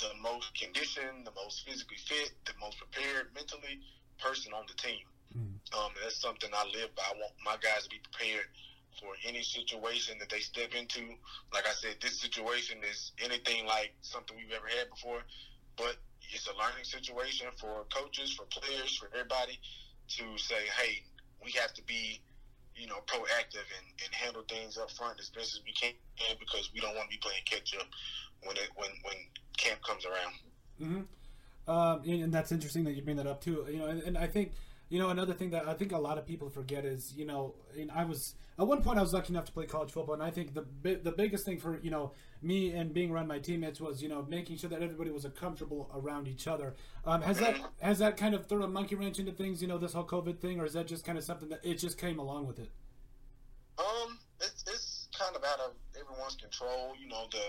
the 0.00 0.16
most 0.24 0.56
conditioned, 0.56 1.28
the 1.28 1.34
most 1.36 1.68
physically 1.68 2.00
fit, 2.00 2.32
the 2.48 2.56
most 2.56 2.80
prepared 2.80 3.28
mentally 3.36 3.84
person 4.16 4.56
on 4.56 4.64
the 4.64 4.76
team. 4.80 5.04
Mm. 5.36 5.60
Um, 5.76 5.92
that's 6.00 6.16
something 6.16 6.48
I 6.54 6.64
live 6.72 6.96
by. 6.96 7.04
I 7.04 7.12
want 7.20 7.36
my 7.44 7.60
guys 7.60 7.84
to 7.84 7.90
be 7.92 8.00
prepared 8.00 8.48
for 9.00 9.14
any 9.26 9.42
situation 9.42 10.18
that 10.18 10.28
they 10.28 10.40
step 10.40 10.74
into. 10.74 11.00
Like 11.52 11.66
I 11.66 11.72
said, 11.72 11.96
this 12.00 12.20
situation 12.20 12.78
is 12.90 13.12
anything 13.22 13.66
like 13.66 13.94
something 14.02 14.36
we've 14.36 14.54
ever 14.54 14.66
had 14.66 14.90
before, 14.90 15.22
but 15.76 15.96
it's 16.32 16.46
a 16.46 16.56
learning 16.58 16.84
situation 16.84 17.46
for 17.60 17.84
coaches, 17.92 18.34
for 18.34 18.44
players, 18.46 18.96
for 18.96 19.08
everybody 19.14 19.58
to 20.16 20.24
say, 20.36 20.66
hey, 20.76 21.02
we 21.42 21.52
have 21.52 21.72
to 21.74 21.82
be, 21.84 22.20
you 22.74 22.86
know, 22.86 22.98
proactive 23.06 23.66
and, 23.76 23.86
and 24.04 24.14
handle 24.14 24.42
things 24.48 24.76
up 24.76 24.90
front 24.90 25.20
as 25.20 25.30
best 25.30 25.54
as 25.54 25.60
we 25.64 25.72
can 25.72 25.92
because 26.38 26.70
we 26.74 26.80
don't 26.80 26.94
want 26.94 27.10
to 27.10 27.16
be 27.16 27.20
playing 27.20 27.42
catch 27.44 27.74
up 27.78 27.86
when 28.44 28.56
it 28.56 28.68
when 28.76 28.90
when 29.02 29.14
camp 29.56 29.80
comes 29.82 30.04
around. 30.04 30.34
Mm-hmm. 30.80 31.70
Um, 31.70 32.02
and, 32.06 32.32
that's 32.32 32.50
interesting 32.50 32.84
that 32.84 32.92
you 32.92 33.02
bring 33.02 33.16
that 33.16 33.26
up 33.26 33.42
too. 33.42 33.66
You 33.70 33.78
know, 33.78 33.86
and, 33.86 34.02
and 34.02 34.18
I 34.18 34.26
think 34.26 34.52
you 34.88 34.98
know, 34.98 35.10
another 35.10 35.34
thing 35.34 35.50
that 35.50 35.68
I 35.68 35.74
think 35.74 35.92
a 35.92 35.98
lot 35.98 36.18
of 36.18 36.26
people 36.26 36.48
forget 36.48 36.84
is, 36.84 37.12
you 37.14 37.26
know, 37.26 37.54
and 37.78 37.90
I 37.90 38.04
was 38.04 38.34
at 38.58 38.66
one 38.66 38.82
point 38.82 38.98
I 38.98 39.02
was 39.02 39.12
lucky 39.12 39.32
enough 39.32 39.44
to 39.46 39.52
play 39.52 39.66
college 39.66 39.92
football, 39.92 40.14
and 40.14 40.22
I 40.22 40.30
think 40.30 40.54
the 40.54 40.64
the 40.82 41.12
biggest 41.12 41.44
thing 41.44 41.58
for 41.58 41.78
you 41.80 41.90
know 41.90 42.12
me 42.42 42.70
and 42.70 42.92
being 42.92 43.10
around 43.10 43.28
my 43.28 43.38
teammates 43.38 43.80
was 43.80 44.02
you 44.02 44.08
know 44.08 44.26
making 44.28 44.56
sure 44.56 44.70
that 44.70 44.82
everybody 44.82 45.10
was 45.10 45.26
comfortable 45.38 45.90
around 45.94 46.26
each 46.26 46.48
other. 46.48 46.74
Um, 47.04 47.22
has 47.22 47.38
that 47.38 47.56
has 47.80 47.98
that 47.98 48.16
kind 48.16 48.34
of 48.34 48.46
thrown 48.46 48.62
a 48.62 48.68
monkey 48.68 48.94
wrench 48.94 49.18
into 49.18 49.32
things? 49.32 49.60
You 49.60 49.68
know, 49.68 49.78
this 49.78 49.92
whole 49.92 50.04
COVID 50.04 50.40
thing, 50.40 50.58
or 50.58 50.64
is 50.64 50.72
that 50.72 50.86
just 50.86 51.04
kind 51.04 51.18
of 51.18 51.24
something 51.24 51.48
that 51.50 51.60
it 51.62 51.74
just 51.74 51.98
came 51.98 52.18
along 52.18 52.46
with 52.46 52.58
it? 52.58 52.70
Um, 53.78 54.18
it's 54.40 54.64
it's 54.66 55.08
kind 55.16 55.36
of 55.36 55.44
out 55.44 55.60
of 55.60 55.72
everyone's 56.00 56.36
control. 56.36 56.94
You 56.98 57.08
know 57.08 57.26
the 57.30 57.44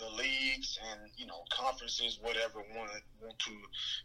the 0.00 0.08
leagues 0.16 0.80
and 0.90 1.12
you 1.16 1.26
know 1.26 1.44
conferences, 1.52 2.18
whatever, 2.20 2.64
want 2.74 2.90
want 3.20 3.38
to 3.38 3.52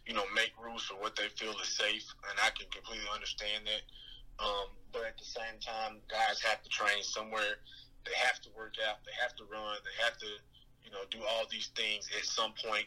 you 0.04 0.12
know 0.12 0.24
make 0.36 0.52
rules 0.60 0.84
for 0.84 0.94
what 1.00 1.16
they 1.16 1.28
feel 1.40 1.56
is 1.58 1.72
safe, 1.72 2.04
and 2.28 2.36
I 2.44 2.52
can 2.52 2.68
completely 2.68 3.08
understand 3.12 3.64
that. 3.64 3.82
Um, 4.36 4.68
but 4.92 5.08
at 5.08 5.16
the 5.16 5.24
same 5.24 5.56
time, 5.64 6.04
guys 6.12 6.40
have 6.44 6.62
to 6.62 6.68
train 6.68 7.00
somewhere. 7.02 7.64
They 8.04 8.12
have 8.28 8.40
to 8.44 8.50
work 8.52 8.76
out. 8.84 9.00
They 9.08 9.16
have 9.24 9.34
to 9.40 9.44
run. 9.48 9.80
They 9.80 9.96
have 10.04 10.20
to 10.20 10.30
you 10.84 10.92
know 10.92 11.08
do 11.10 11.24
all 11.24 11.48
these 11.50 11.72
things 11.74 12.06
at 12.12 12.28
some 12.28 12.52
point. 12.60 12.86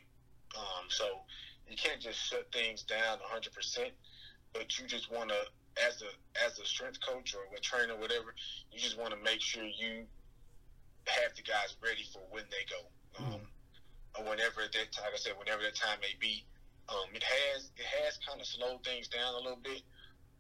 Um, 0.54 0.86
so 0.88 1.25
you 1.68 1.75
can't 1.75 2.00
just 2.00 2.22
shut 2.30 2.46
things 2.54 2.84
down 2.84 3.18
100 3.25 3.51
percent. 3.54 3.92
But 4.54 4.78
you 4.78 4.86
just 4.86 5.12
want 5.12 5.30
to, 5.30 5.42
as 5.82 6.01
a 6.06 6.12
as 6.46 6.58
a 6.62 6.66
strength 6.66 7.01
coach 7.01 7.34
or 7.34 7.42
a 7.58 7.60
trainer, 7.60 7.98
whatever, 7.98 8.38
you 8.72 8.80
just 8.80 8.98
want 8.98 9.12
to 9.18 9.20
make 9.25 9.42
sure 9.42 9.66
you 9.66 10.06
have 11.06 11.34
the 11.36 11.42
guys 11.42 11.74
ready 11.82 12.06
for 12.13 12.22
when 12.30 12.46
they 12.54 12.66
go 12.70 12.86
um, 13.18 13.42
whenever 14.28 14.68
that 14.68 14.88
like 15.01 15.13
I 15.13 15.18
said, 15.18 15.34
whenever 15.38 15.63
that 15.63 15.75
time 15.75 16.00
may 16.01 16.13
be. 16.20 16.46
Um, 16.89 17.13
it 17.13 17.22
has 17.22 17.70
it 17.78 17.86
has 17.86 18.18
kind 18.25 18.42
of 18.42 18.48
slowed 18.50 18.82
things 18.82 19.08
down 19.08 19.38
a 19.38 19.42
little 19.46 19.62
bit, 19.62 19.86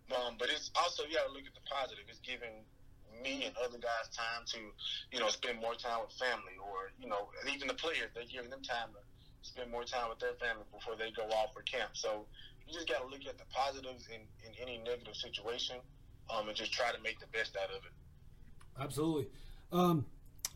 um, 0.09 0.33
but 0.41 0.49
it's 0.49 0.73
also 0.73 1.05
you 1.05 1.13
got 1.13 1.29
to 1.29 1.33
look 1.33 1.45
at 1.45 1.53
the 1.53 1.61
positive. 1.69 2.09
It's 2.09 2.25
giving 2.25 2.65
me 3.21 3.45
and 3.45 3.53
other 3.61 3.77
guys 3.77 4.09
time 4.09 4.49
to 4.57 4.73
you 5.13 5.19
know 5.21 5.29
spend 5.29 5.61
more 5.61 5.77
time 5.77 6.01
with 6.01 6.13
family, 6.17 6.57
or 6.57 6.89
you 6.97 7.05
know 7.05 7.29
even 7.45 7.69
the 7.69 7.77
players 7.77 8.09
they're 8.17 8.25
giving 8.25 8.49
them 8.49 8.65
time 8.65 8.89
to 8.97 9.01
spend 9.45 9.69
more 9.69 9.85
time 9.85 10.09
with 10.09 10.17
their 10.17 10.33
family 10.41 10.65
before 10.73 10.97
they 10.97 11.13
go 11.13 11.29
off 11.37 11.53
for 11.53 11.61
camp. 11.63 11.93
So 11.93 12.25
you 12.65 12.73
just 12.73 12.89
got 12.89 13.01
to 13.01 13.07
look 13.07 13.25
at 13.29 13.37
the 13.37 13.45
positives 13.53 14.09
in, 14.09 14.21
in 14.45 14.51
any 14.61 14.81
negative 14.81 15.15
situation, 15.15 15.77
um, 16.33 16.47
and 16.49 16.57
just 16.57 16.73
try 16.73 16.91
to 16.91 17.01
make 17.01 17.19
the 17.19 17.29
best 17.29 17.55
out 17.57 17.69
of 17.69 17.85
it. 17.85 17.93
Absolutely. 18.81 19.29
Um, 19.71 20.05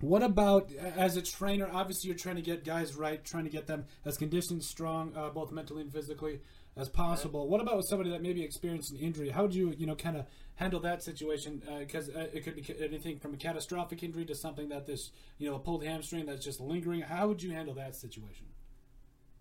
what 0.03 0.23
about 0.23 0.71
as 0.71 1.17
a 1.17 1.21
trainer? 1.21 1.69
Obviously, 1.71 2.09
you're 2.09 2.17
trying 2.17 2.35
to 2.35 2.41
get 2.41 2.65
guys 2.65 2.95
right, 2.95 3.23
trying 3.23 3.45
to 3.45 3.49
get 3.49 3.67
them 3.67 3.85
as 4.05 4.17
conditioned, 4.17 4.63
strong, 4.63 5.15
uh, 5.15 5.29
both 5.29 5.51
mentally 5.51 5.81
and 5.81 5.91
physically, 5.91 6.41
as 6.75 6.89
possible. 6.89 7.47
What 7.47 7.61
about 7.61 7.77
with 7.77 7.87
somebody 7.87 8.09
that 8.11 8.21
maybe 8.21 8.43
experienced 8.43 8.91
an 8.91 8.97
injury? 8.97 9.29
How 9.29 9.47
do 9.47 9.57
you, 9.57 9.73
you 9.77 9.85
know, 9.85 9.95
kind 9.95 10.17
of 10.17 10.25
handle 10.55 10.79
that 10.81 11.03
situation? 11.03 11.61
Because 11.79 12.09
uh, 12.09 12.19
uh, 12.19 12.27
it 12.33 12.43
could 12.43 12.55
be 12.55 12.65
anything 12.79 13.19
from 13.19 13.33
a 13.33 13.37
catastrophic 13.37 14.03
injury 14.03 14.25
to 14.25 14.35
something 14.35 14.69
that 14.69 14.85
this, 14.85 15.11
you 15.37 15.49
know, 15.49 15.55
a 15.55 15.59
pulled 15.59 15.85
hamstring 15.85 16.25
that's 16.25 16.43
just 16.43 16.59
lingering. 16.59 17.01
How 17.01 17.27
would 17.27 17.41
you 17.41 17.51
handle 17.51 17.75
that 17.75 17.95
situation? 17.95 18.47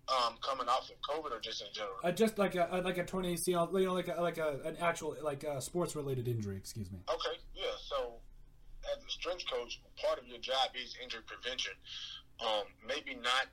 Um, 0.07 0.35
coming 0.41 0.67
off 0.67 0.89
of 0.89 0.95
COVID 1.01 1.31
or 1.31 1.39
just 1.39 1.61
in 1.61 1.67
general? 1.73 1.95
Uh, 2.03 2.11
just 2.11 2.37
like 2.37 2.55
a 2.55 2.81
like 2.83 2.97
a 2.97 3.05
torn 3.05 3.25
ACL, 3.25 3.71
you 3.79 3.85
know, 3.85 3.93
like 3.93 4.09
a, 4.09 4.21
like 4.21 4.37
a, 4.37 4.59
an 4.65 4.75
actual 4.81 5.15
like 5.21 5.43
a 5.43 5.61
sports 5.61 5.95
related 5.95 6.27
injury. 6.27 6.57
Excuse 6.57 6.91
me. 6.91 6.99
Okay, 7.09 7.39
yeah. 7.55 7.71
So 7.79 8.15
as 8.91 9.01
a 9.01 9.12
strength 9.23 9.47
coach, 9.47 9.79
part 9.95 10.19
of 10.19 10.27
your 10.27 10.39
job 10.43 10.75
is 10.75 10.99
injury 10.99 11.23
prevention. 11.23 11.71
Um, 12.43 12.67
maybe 12.83 13.15
not 13.15 13.47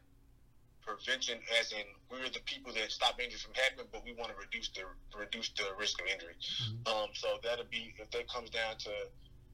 prevention 0.82 1.38
as 1.62 1.70
in 1.70 1.86
we're 2.10 2.26
the 2.26 2.42
people 2.42 2.74
that 2.74 2.90
stop 2.90 3.22
injuries 3.22 3.46
from 3.46 3.54
happening, 3.54 3.86
but 3.94 4.02
we 4.02 4.10
want 4.18 4.34
to 4.34 4.38
reduce 4.42 4.74
the 4.74 4.82
reduce 5.14 5.54
the 5.54 5.70
risk 5.78 6.02
of 6.02 6.10
injury. 6.10 6.34
Mm-hmm. 6.34 6.90
Um, 6.90 7.08
so 7.14 7.38
that'll 7.46 7.70
be 7.70 7.94
if 8.02 8.10
that 8.10 8.26
comes 8.26 8.50
down 8.50 8.82
to 8.82 8.90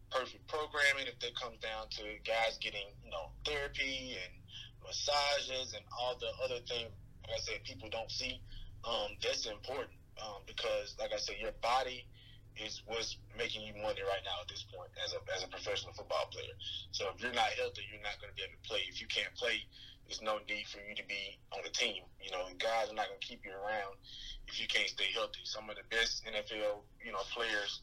perfect 0.08 0.48
programming, 0.48 1.04
if 1.04 1.20
that 1.20 1.36
comes 1.36 1.60
down 1.60 1.92
to 2.00 2.16
guys 2.24 2.56
getting 2.64 2.88
you 3.04 3.12
know 3.12 3.28
therapy 3.44 4.16
and 4.16 4.32
massages 4.80 5.76
and 5.76 5.84
all 5.92 6.16
the 6.16 6.32
other 6.40 6.64
things. 6.64 6.88
Like 7.28 7.36
I 7.36 7.40
said, 7.44 7.60
people 7.68 7.92
don't 7.92 8.10
see. 8.10 8.40
Um, 8.88 9.18
that's 9.20 9.44
important 9.44 9.98
um, 10.22 10.46
because, 10.46 10.94
like 10.96 11.12
I 11.12 11.18
said, 11.18 11.36
your 11.42 11.52
body 11.60 12.06
is 12.56 12.82
what's 12.86 13.16
making 13.36 13.62
you 13.62 13.74
money 13.76 14.00
right 14.00 14.24
now 14.24 14.40
at 14.40 14.48
this 14.48 14.64
point 14.72 14.88
as 15.04 15.12
a 15.12 15.20
as 15.36 15.44
a 15.44 15.48
professional 15.48 15.92
football 15.92 16.28
player. 16.32 16.56
So 16.92 17.08
if 17.14 17.20
you're 17.20 17.36
not 17.36 17.52
healthy, 17.56 17.84
you're 17.92 18.02
not 18.02 18.16
going 18.20 18.32
to 18.32 18.36
be 18.36 18.44
able 18.44 18.56
to 18.56 18.64
play. 18.64 18.80
If 18.88 19.00
you 19.00 19.06
can't 19.06 19.32
play, 19.36 19.60
there's 20.08 20.22
no 20.22 20.40
need 20.48 20.66
for 20.70 20.80
you 20.80 20.94
to 20.96 21.06
be 21.06 21.36
on 21.52 21.60
the 21.64 21.70
team. 21.70 22.06
You 22.22 22.30
know, 22.32 22.48
guys 22.56 22.88
are 22.88 22.96
not 22.96 23.12
going 23.12 23.20
to 23.20 23.26
keep 23.26 23.44
you 23.44 23.52
around 23.52 24.00
if 24.48 24.60
you 24.60 24.66
can't 24.66 24.88
stay 24.88 25.12
healthy. 25.12 25.44
Some 25.44 25.68
of 25.68 25.76
the 25.76 25.86
best 25.90 26.24
NFL, 26.24 26.86
you 27.02 27.12
know, 27.12 27.22
players 27.34 27.82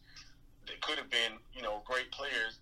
that 0.68 0.80
could 0.82 0.98
have 0.98 1.12
been, 1.12 1.38
you 1.54 1.62
know, 1.62 1.84
great 1.86 2.10
players 2.12 2.60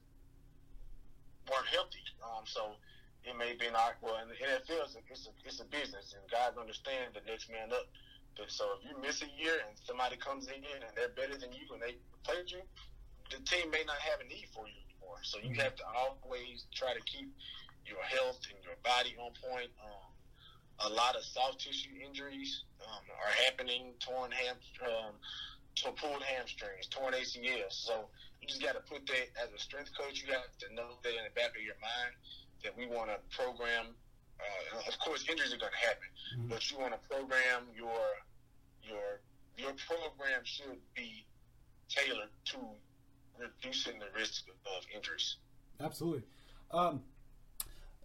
weren't 1.47 1.69
healthy. 1.69 2.03
Um, 2.19 2.43
so 2.45 2.75
it 3.23 3.37
may 3.37 3.53
be 3.53 3.69
not 3.69 4.01
well 4.01 4.17
in 4.19 4.27
the 4.29 4.37
NFL. 4.37 4.89
It's 4.89 4.97
a, 4.97 5.01
it's 5.07 5.25
a, 5.29 5.33
it's 5.45 5.59
a 5.61 5.67
business, 5.69 6.17
and 6.17 6.25
guys 6.29 6.57
understand 6.57 7.13
the 7.13 7.21
next 7.29 7.49
man 7.49 7.69
up 7.69 7.85
so 8.47 8.65
if 8.79 8.83
you 8.83 8.95
miss 9.01 9.21
a 9.21 9.29
year 9.39 9.59
and 9.67 9.75
somebody 9.85 10.17
comes 10.17 10.47
in 10.47 10.61
and 10.63 10.83
they're 10.95 11.15
better 11.15 11.37
than 11.37 11.51
you 11.51 11.67
and 11.73 11.81
they 11.81 11.95
played 12.23 12.49
you, 12.51 12.61
the 13.31 13.39
team 13.43 13.71
may 13.71 13.83
not 13.87 13.99
have 13.99 14.19
a 14.19 14.27
need 14.27 14.47
for 14.51 14.67
you 14.67 14.79
anymore. 14.91 15.19
So 15.23 15.39
you 15.39 15.51
mm-hmm. 15.51 15.61
have 15.61 15.75
to 15.75 15.85
always 15.95 16.67
try 16.73 16.93
to 16.93 17.03
keep 17.07 17.31
your 17.85 18.01
health 18.03 18.39
and 18.51 18.59
your 18.63 18.75
body 18.83 19.15
on 19.19 19.31
point. 19.39 19.71
Um, 19.79 20.11
a 20.79 20.89
lot 20.89 21.15
of 21.15 21.23
soft 21.23 21.61
tissue 21.61 21.93
injuries 22.01 22.63
um, 22.81 23.03
are 23.13 23.33
happening, 23.45 23.93
torn 23.99 24.31
ham, 24.31 24.55
um, 24.83 25.13
pulled 25.95 26.23
hamstrings, 26.23 26.87
torn 26.87 27.13
ACLs. 27.13 27.73
So 27.73 28.09
you 28.41 28.47
just 28.47 28.61
got 28.61 28.73
to 28.73 28.81
put 28.81 29.05
that 29.07 29.27
as 29.41 29.49
a 29.55 29.59
strength 29.59 29.91
coach. 29.97 30.23
You 30.25 30.33
have 30.33 30.49
to 30.65 30.73
know 30.73 30.97
that 31.03 31.13
in 31.13 31.23
the 31.23 31.35
back 31.35 31.53
of 31.55 31.63
your 31.63 31.77
mind 31.81 32.13
that 32.63 32.75
we 32.75 32.87
want 32.87 33.09
to 33.09 33.17
program 33.35 33.93
uh, 34.73 34.87
of 34.87 34.99
course, 34.99 35.25
injuries 35.29 35.53
are 35.53 35.57
going 35.57 35.71
to 35.71 35.87
happen, 35.87 36.09
mm-hmm. 36.37 36.47
but 36.49 36.71
you 36.71 36.77
want 36.77 36.93
to 36.93 36.99
program 37.09 37.67
your 37.75 38.01
your 38.83 39.21
your 39.57 39.73
program 39.87 40.41
should 40.43 40.79
be 40.95 41.25
tailored 41.89 42.29
to 42.45 42.57
reducing 43.37 43.99
the 43.99 44.07
risk 44.17 44.45
of 44.65 44.85
injuries. 44.95 45.37
Absolutely. 45.79 46.23
Um, 46.71 47.01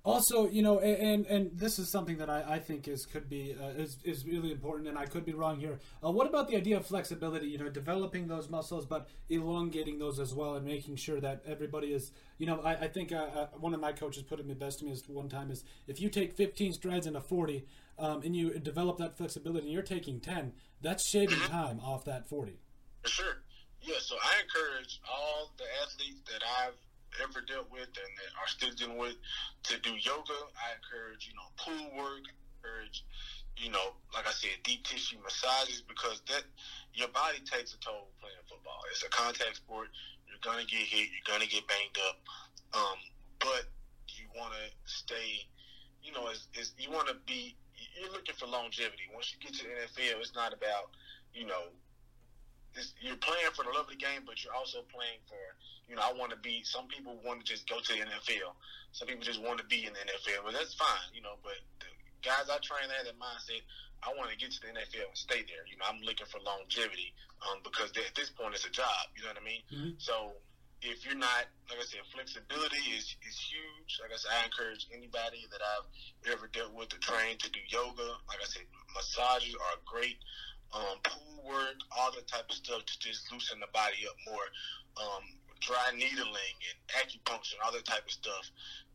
also, 0.07 0.49
you 0.49 0.63
know, 0.63 0.79
and 0.79 1.27
and 1.27 1.51
this 1.53 1.81
is 1.81 1.89
something 1.89 2.19
that 2.19 2.31
I, 2.31 2.45
I 2.49 2.59
think 2.61 2.87
is 2.87 3.05
could 3.07 3.29
be 3.29 3.57
uh, 3.61 3.71
is 3.71 3.99
is 4.05 4.25
really 4.25 4.53
important, 4.53 4.87
and 4.87 4.97
I 4.97 5.05
could 5.05 5.25
be 5.25 5.33
wrong 5.33 5.59
here. 5.59 5.81
Uh, 6.03 6.13
what 6.13 6.29
about 6.29 6.49
the 6.49 6.57
idea 6.57 6.77
of 6.77 6.87
flexibility? 6.87 7.49
You 7.49 7.59
know, 7.59 7.69
developing 7.69 8.29
those 8.29 8.49
muscles, 8.49 8.87
but 8.87 9.09
elongating 9.29 9.99
those 9.99 10.21
as 10.21 10.33
well, 10.33 10.55
and 10.55 10.65
making 10.65 10.95
sure 10.95 11.21
that 11.21 11.43
everybody 11.45 11.89
is. 11.89 12.13
You 12.39 12.47
know, 12.47 12.61
I, 12.61 12.75
I 12.85 12.89
think 12.89 13.11
uh, 13.11 13.17
uh 13.17 13.47
one 13.59 13.75
of 13.75 13.81
my 13.81 13.91
coaches 13.91 14.23
put 14.23 14.39
it 14.39 14.59
best 14.61 14.79
to 14.79 14.85
me 14.85 14.93
is 14.93 15.03
one 15.09 15.29
time 15.29 15.51
is 15.51 15.65
if 15.89 16.01
you 16.01 16.09
take 16.09 16.37
15 16.37 16.75
strides 16.75 17.09
in 17.09 17.17
a 17.17 17.21
40, 17.21 17.67
um, 17.99 18.23
and 18.23 18.37
you 18.37 18.57
develop 18.61 18.99
that 18.99 19.17
flexibility, 19.17 19.67
and 19.67 19.73
you're 19.73 19.83
taking 19.83 20.21
10, 20.21 20.53
that's 20.83 21.05
shaving 21.05 21.39
mm-hmm. 21.39 21.53
time 21.53 21.81
off 21.81 22.05
that 22.05 22.29
40. 22.29 22.61
For 23.03 23.09
sure. 23.09 23.43
Yeah. 23.83 23.97
So 23.99 24.15
I 24.23 24.41
encourage 24.43 25.01
all 25.11 25.51
the 25.59 25.65
athletes 25.83 26.21
that 26.31 26.43
I've 26.61 26.75
ever 27.23 27.41
dealt 27.41 27.71
with 27.71 27.89
and 27.97 28.13
that 28.19 28.31
are 28.41 28.49
still 28.49 28.73
dealing 28.77 28.99
with 28.99 29.17
to 29.65 29.79
do 29.81 29.95
yoga. 29.97 30.39
I 30.57 30.77
encourage, 30.77 31.27
you 31.27 31.35
know, 31.35 31.49
pool 31.57 31.97
work. 31.97 32.25
I 32.27 32.35
encourage, 32.57 33.05
you 33.57 33.71
know, 33.71 33.95
like 34.15 34.27
I 34.27 34.33
said, 34.33 34.59
deep 34.65 34.85
tissue 34.85 35.17
massages 35.23 35.83
because 35.83 36.23
that 36.29 36.45
your 36.95 37.09
body 37.09 37.39
takes 37.45 37.75
a 37.75 37.79
toll 37.79 38.09
playing 38.21 38.43
football. 38.49 38.81
It's 38.91 39.03
a 39.03 39.09
contact 39.09 39.57
sport. 39.57 39.89
You're 40.29 40.43
gonna 40.43 40.67
get 40.67 40.85
hit. 40.85 41.09
You're 41.13 41.27
gonna 41.27 41.49
get 41.49 41.67
banged 41.67 41.99
up. 42.09 42.17
Um, 42.75 42.99
but 43.39 43.65
you 44.17 44.27
want 44.37 44.53
to 44.53 44.67
stay. 44.85 45.47
You 46.03 46.13
know, 46.13 46.29
is 46.29 46.73
you 46.79 46.91
want 46.91 47.09
to 47.09 47.17
be. 47.27 47.57
You're 47.99 48.13
looking 48.13 48.35
for 48.35 48.47
longevity. 48.47 49.09
Once 49.13 49.33
you 49.33 49.39
get 49.41 49.57
to 49.59 49.65
the 49.65 49.71
NFL, 49.71 50.21
it's 50.21 50.35
not 50.35 50.53
about 50.53 50.93
you 51.33 51.47
know 51.47 51.73
you're 53.01 53.17
playing 53.17 53.53
for 53.55 53.65
the 53.65 53.73
love 53.73 53.89
of 53.89 53.97
the 53.97 54.01
game, 54.01 54.23
but 54.27 54.43
you're 54.45 54.55
also 54.55 54.85
playing 54.93 55.21
for, 55.29 55.41
you 55.89 55.95
know, 55.95 56.03
I 56.03 56.13
want 56.13 56.31
to 56.35 56.41
be. 56.41 56.63
Some 56.65 56.87
people 56.89 57.19
want 57.25 57.41
to 57.41 57.47
just 57.47 57.69
go 57.69 57.79
to 57.79 57.91
the 57.93 58.03
NFL. 58.03 58.55
Some 58.93 59.07
people 59.09 59.23
just 59.23 59.43
want 59.43 59.59
to 59.59 59.67
be 59.67 59.87
in 59.87 59.93
the 59.95 60.03
NFL, 60.03 60.45
but 60.45 60.53
that's 60.53 60.75
fine, 60.75 61.11
you 61.15 61.23
know. 61.23 61.39
But 61.43 61.59
the 61.79 61.91
guys 62.27 62.51
I 62.51 62.59
train 62.63 62.91
had 62.91 63.07
that 63.07 63.19
mindset. 63.19 63.63
I 64.05 64.13
want 64.15 64.29
to 64.31 64.37
get 64.37 64.53
to 64.53 64.61
the 64.61 64.77
NFL 64.77 65.09
and 65.09 65.19
stay 65.19 65.41
there. 65.49 65.65
You 65.67 65.81
know, 65.81 65.89
I'm 65.89 66.03
looking 66.05 66.29
for 66.29 66.39
longevity 66.45 67.17
um, 67.49 67.65
because 67.65 67.91
at 67.97 68.15
this 68.15 68.29
point 68.29 68.55
it's 68.55 68.69
a 68.69 68.71
job. 68.71 69.11
You 69.17 69.25
know 69.25 69.33
what 69.33 69.41
I 69.41 69.47
mean? 69.47 69.63
Mm-hmm. 69.73 69.91
So 69.99 70.37
if 70.85 71.05
you're 71.05 71.17
not, 71.17 71.49
like 71.73 71.81
I 71.81 71.87
said, 71.89 72.05
flexibility 72.13 72.83
is, 72.93 73.17
is 73.25 73.37
huge. 73.41 73.99
Like 74.03 74.13
I 74.13 74.19
said, 74.21 74.33
I 74.37 74.45
encourage 74.45 74.87
anybody 74.93 75.49
that 75.49 75.63
I've 75.65 75.89
ever 76.37 76.47
dealt 76.53 76.77
with 76.77 76.93
to 76.93 77.01
train 77.01 77.41
to 77.41 77.49
do 77.51 77.61
yoga. 77.73 78.21
Like 78.29 78.45
I 78.45 78.49
said, 78.49 78.69
massages 78.93 79.57
are 79.57 79.81
great 79.89 80.21
um, 80.75 81.01
pool 81.03 81.41
work, 81.47 81.79
all 81.97 82.13
that 82.13 82.29
type 82.29 82.47
of 82.51 82.57
stuff 82.57 82.85
to 82.85 82.95
just 83.01 83.33
loosen 83.33 83.61
the 83.61 83.71
body 83.73 84.05
up 84.05 84.19
more. 84.29 84.47
Um, 85.01 85.25
dry 85.61 85.93
needling 85.95 86.57
and 86.69 86.77
acupuncture, 87.01 87.55
all 87.65 87.73
that 87.73 87.85
type 87.85 88.05
of 88.05 88.13
stuff 88.13 88.51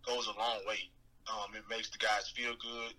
goes 0.05 0.27
a 0.27 0.37
long 0.37 0.59
way. 0.67 0.89
Um, 1.29 1.55
it 1.55 1.63
makes 1.69 1.89
the 1.89 1.97
guys 1.97 2.31
feel 2.35 2.53
good. 2.53 2.93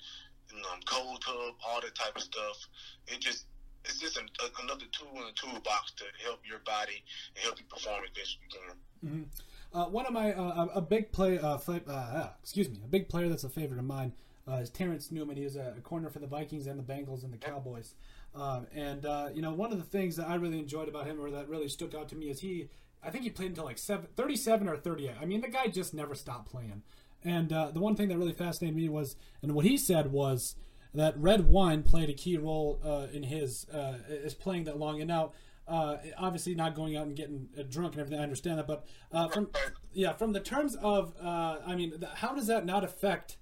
And, 0.52 0.64
um, 0.66 0.81
cold 0.85 1.23
tub, 1.25 1.54
all 1.66 1.81
that 1.81 1.95
type 1.95 2.14
of 2.16 2.23
stuff. 2.23 2.69
It 3.09 3.21
just 3.21 3.47
it's 3.85 3.99
just 3.99 4.16
a, 4.16 4.21
a, 4.21 4.62
another 4.62 4.85
tool 4.92 5.11
in 5.14 5.26
the 5.26 5.33
toolbox 5.35 5.92
to 5.97 6.04
help 6.25 6.40
your 6.49 6.61
body 6.61 7.02
and 7.35 7.45
help 7.45 7.59
you 7.59 7.64
perform 7.69 8.02
as 8.04 8.11
best 8.11 8.37
you 8.42 8.59
can. 8.59 8.76
Mm-hmm. 9.11 9.78
Uh, 9.78 9.88
one 9.88 10.07
of 10.07 10.12
my 10.12 10.33
uh, 10.33 10.66
a 10.75 10.81
big 10.81 11.11
play, 11.12 11.38
uh, 11.38 11.57
uh, 11.57 12.28
excuse 12.42 12.69
me, 12.69 12.78
a 12.85 12.88
big 12.88 13.09
player 13.09 13.28
that's 13.28 13.45
a 13.45 13.49
favorite 13.49 13.78
of 13.78 13.87
mine 13.87 14.12
uh, 14.47 14.57
is 14.57 14.71
Terrence 14.71 15.11
Newman. 15.11 15.37
He 15.37 15.45
is 15.45 15.57
a 15.57 15.75
corner 15.83 16.11
for 16.11 16.19
the 16.19 16.26
Vikings 16.26 16.66
and 16.66 16.78
the 16.78 16.85
Bengals 16.85 17.25
and 17.25 17.33
the 17.33 17.38
Cowboys. 17.38 17.95
Um, 18.35 18.66
and 18.75 19.07
uh, 19.07 19.28
you 19.35 19.42
know, 19.42 19.52
one 19.52 19.73
of 19.73 19.78
the 19.78 19.85
things 19.85 20.16
that 20.16 20.28
I 20.28 20.35
really 20.35 20.59
enjoyed 20.59 20.88
about 20.88 21.07
him, 21.07 21.21
or 21.21 21.31
that 21.31 21.49
really 21.49 21.69
stuck 21.69 21.95
out 21.95 22.09
to 22.11 22.16
me, 22.16 22.31
is 22.31 22.40
he. 22.40 22.69
I 23.02 23.11
think 23.11 23.25
he 23.25 23.30
played 23.30 23.50
until 23.50 23.64
like 23.64 23.78
seven, 23.78 24.06
37 24.16 24.68
or 24.68 24.76
38. 24.76 25.14
I 25.21 25.25
mean, 25.25 25.40
the 25.40 25.49
guy 25.49 25.66
just 25.66 25.92
never 25.92 26.14
stopped 26.14 26.50
playing. 26.50 26.82
And 27.25 27.52
uh, 27.52 27.71
the 27.71 27.80
one 27.80 27.97
thing 27.97 28.09
that 28.09 28.18
really 28.18 28.32
fascinated 28.32 28.76
me 28.76 28.88
was, 28.88 29.16
and 29.42 29.54
what 29.54 29.64
he 29.64 29.76
said 29.76 30.12
was 30.12 30.56
that 30.94 31.16
red 31.16 31.49
wine 31.49 31.82
played 31.82 32.11
a 32.11 32.12
key 32.12 32.37
role 32.37 32.80
uh, 32.85 33.06
in 33.12 33.25
his 33.25 33.68
uh, 33.71 33.99
is 34.09 34.35
playing 34.35 34.64
that 34.64 34.78
long. 34.78 35.00
And 35.00 35.09
now, 35.09 35.32
uh, 35.66 35.97
obviously, 36.18 36.54
not 36.54 36.75
going 36.75 36.97
out 36.97 37.06
and 37.06 37.16
getting 37.16 37.49
uh, 37.59 37.62
drunk 37.68 37.92
and 37.92 38.00
everything. 38.00 38.21
I 38.21 38.25
understand 38.25 38.59
that, 38.59 38.66
but 38.66 38.85
uh, 39.12 39.28
from 39.28 39.50
yeah, 39.92 40.12
from 40.12 40.32
the 40.32 40.40
terms 40.40 40.76
of, 40.76 41.14
uh, 41.23 41.59
I 41.64 41.76
mean, 41.76 42.04
how 42.14 42.35
does 42.35 42.47
that 42.49 42.66
not 42.66 42.85
affect? 42.85 43.37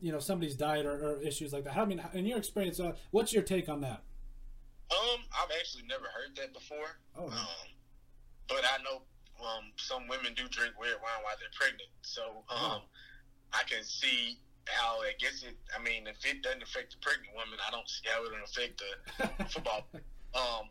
you 0.00 0.12
know 0.12 0.20
somebody's 0.20 0.54
diet 0.54 0.86
or, 0.86 0.92
or, 0.92 1.20
issues 1.20 1.52
like 1.52 1.64
that. 1.64 1.72
How, 1.72 1.82
I 1.82 1.84
mean, 1.84 2.00
in 2.14 2.26
your 2.26 2.38
experience, 2.38 2.80
what's 3.10 3.32
your 3.32 3.42
take 3.42 3.68
on 3.68 3.80
that? 3.80 4.04
Um, 4.92 5.20
I've 5.32 5.50
actually 5.58 5.82
never 5.88 6.04
heard 6.04 6.36
that 6.36 6.52
before. 6.52 7.00
Oh. 7.18 7.26
Um, 7.26 7.72
but 8.48 8.62
I 8.64 8.82
know 8.82 9.02
um, 9.42 9.72
some 9.76 10.06
women 10.08 10.34
do 10.34 10.46
drink 10.48 10.74
red 10.78 10.98
wine 11.02 11.22
while 11.22 11.34
they're 11.38 11.52
pregnant, 11.54 11.90
so 12.02 12.44
um, 12.50 12.80
oh. 12.80 12.82
I 13.52 13.62
can 13.68 13.82
see 13.82 14.38
how 14.66 15.02
I 15.02 15.12
guess 15.18 15.42
it. 15.42 15.56
I 15.74 15.82
mean, 15.82 16.06
if 16.06 16.22
it 16.24 16.42
doesn't 16.42 16.62
affect 16.62 16.94
the 16.94 17.00
pregnant 17.02 17.34
woman, 17.34 17.58
I 17.66 17.70
don't 17.70 17.88
see 17.88 18.06
how 18.06 18.22
it 18.24 18.30
would 18.30 18.46
affect 18.46 18.78
the 18.78 18.92
football. 19.52 19.86
Um, 20.34 20.70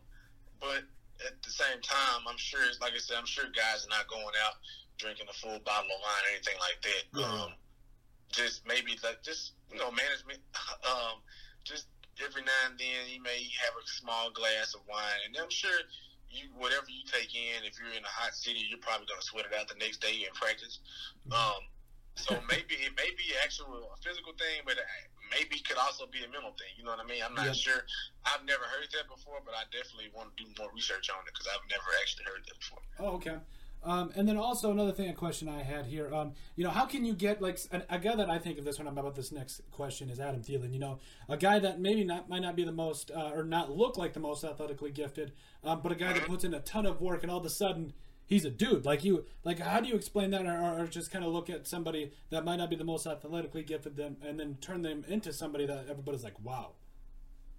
but 0.60 0.82
at 1.26 1.36
the 1.42 1.50
same 1.50 1.80
time, 1.82 2.24
I'm 2.26 2.38
sure, 2.38 2.64
it's 2.64 2.80
like 2.80 2.94
I 2.94 2.98
said, 2.98 3.16
I'm 3.18 3.28
sure 3.28 3.44
guys 3.52 3.84
are 3.84 3.92
not 3.92 4.08
going 4.08 4.34
out 4.46 4.56
drinking 4.98 5.26
a 5.28 5.34
full 5.34 5.58
bottle 5.66 5.90
of 5.90 6.00
wine 6.00 6.24
or 6.24 6.30
anything 6.32 6.58
like 6.62 6.78
that. 6.82 7.04
Um, 7.18 7.50
just 8.30 8.66
maybe 8.66 8.96
like 9.04 9.22
just 9.22 9.52
you 9.70 9.78
know 9.78 9.90
management. 9.90 10.40
Um, 10.82 11.22
just 11.62 11.86
every 12.18 12.42
now 12.42 12.62
and 12.66 12.78
then, 12.78 13.06
you 13.06 13.22
may 13.22 13.46
have 13.62 13.74
a 13.78 13.86
small 13.86 14.30
glass 14.34 14.74
of 14.74 14.82
wine, 14.90 15.22
and 15.26 15.36
I'm 15.38 15.48
sure 15.48 15.78
you 16.32 16.48
whatever 16.56 16.88
you 16.88 17.04
take 17.04 17.36
in, 17.36 17.62
if 17.62 17.76
you're 17.78 17.92
in 17.92 18.02
a 18.02 18.12
hot 18.12 18.34
city, 18.34 18.64
you're 18.66 18.82
probably 18.82 19.06
gonna 19.06 19.22
sweat 19.22 19.46
it 19.46 19.54
out 19.54 19.68
the 19.68 19.78
next 19.78 20.00
day 20.00 20.24
in 20.24 20.32
practice. 20.32 20.80
Mm-hmm. 21.28 21.36
Um, 21.36 21.62
so 22.16 22.36
maybe 22.52 22.80
it 22.80 22.92
may 22.96 23.12
be 23.14 23.36
actual 23.44 23.92
a 23.92 23.98
physical 24.00 24.32
thing, 24.36 24.64
but 24.64 24.76
maybe 25.32 25.60
it 25.60 25.64
could 25.64 25.80
also 25.80 26.04
be 26.08 26.24
a 26.24 26.28
mental 26.28 26.52
thing. 26.56 26.72
You 26.76 26.84
know 26.84 26.92
what 26.92 27.00
I 27.00 27.08
mean? 27.08 27.24
I'm 27.24 27.36
not 27.36 27.56
sure. 27.56 27.84
I've 28.28 28.44
never 28.44 28.64
heard 28.68 28.88
that 28.92 29.08
before, 29.08 29.40
but 29.44 29.56
I 29.56 29.64
definitely 29.72 30.12
want 30.12 30.32
to 30.32 30.36
do 30.36 30.48
more 30.60 30.68
research 30.76 31.08
on 31.08 31.24
it 31.24 31.32
because 31.32 31.48
I've 31.48 31.64
never 31.72 31.88
actually 32.00 32.28
heard 32.28 32.42
that 32.44 32.56
before. 32.60 32.82
Oh, 33.00 33.16
okay. 33.20 33.36
Um, 33.84 34.12
and 34.14 34.28
then 34.28 34.36
also 34.36 34.70
another 34.70 34.92
thing, 34.92 35.08
a 35.08 35.14
question 35.14 35.48
I 35.48 35.62
had 35.62 35.86
here. 35.86 36.12
Um, 36.14 36.32
you 36.54 36.62
know, 36.62 36.70
how 36.70 36.86
can 36.86 37.04
you 37.04 37.14
get 37.14 37.42
like 37.42 37.58
a, 37.72 37.98
guy 37.98 38.14
that 38.14 38.30
I 38.30 38.38
think 38.38 38.58
of 38.58 38.64
this 38.64 38.78
when 38.78 38.86
I'm 38.86 38.96
about 38.96 39.16
this 39.16 39.32
next 39.32 39.60
question 39.72 40.08
is 40.08 40.20
Adam 40.20 40.40
Thielen. 40.40 40.72
You 40.72 40.78
know, 40.78 40.98
a 41.28 41.36
guy 41.36 41.58
that 41.58 41.80
maybe 41.80 42.04
not 42.04 42.28
might 42.28 42.42
not 42.42 42.54
be 42.54 42.64
the 42.64 42.72
most 42.72 43.10
uh, 43.10 43.32
or 43.34 43.42
not 43.42 43.70
look 43.76 43.96
like 43.96 44.12
the 44.12 44.20
most 44.20 44.44
athletically 44.44 44.92
gifted, 44.92 45.32
um, 45.64 45.80
but 45.82 45.90
a 45.90 45.96
guy 45.96 46.12
that 46.12 46.26
puts 46.26 46.44
in 46.44 46.54
a 46.54 46.60
ton 46.60 46.86
of 46.86 47.00
work 47.00 47.22
and 47.22 47.32
all 47.32 47.38
of 47.38 47.46
a 47.46 47.50
sudden 47.50 47.92
he's 48.26 48.44
a 48.44 48.50
dude. 48.50 48.84
Like 48.84 49.04
you, 49.04 49.24
like 49.44 49.58
how 49.58 49.80
do 49.80 49.88
you 49.88 49.94
explain 49.94 50.30
that, 50.30 50.46
or, 50.46 50.82
or, 50.82 50.86
just 50.86 51.10
kind 51.10 51.24
of 51.24 51.32
look 51.32 51.50
at 51.50 51.66
somebody 51.66 52.12
that 52.30 52.44
might 52.44 52.56
not 52.56 52.70
be 52.70 52.76
the 52.76 52.84
most 52.84 53.06
athletically 53.06 53.62
gifted, 53.62 53.96
them, 53.96 54.16
and 54.24 54.38
then 54.38 54.56
turn 54.60 54.82
them 54.82 55.04
into 55.08 55.32
somebody 55.32 55.66
that 55.66 55.86
everybody's 55.88 56.24
like, 56.24 56.38
wow. 56.42 56.72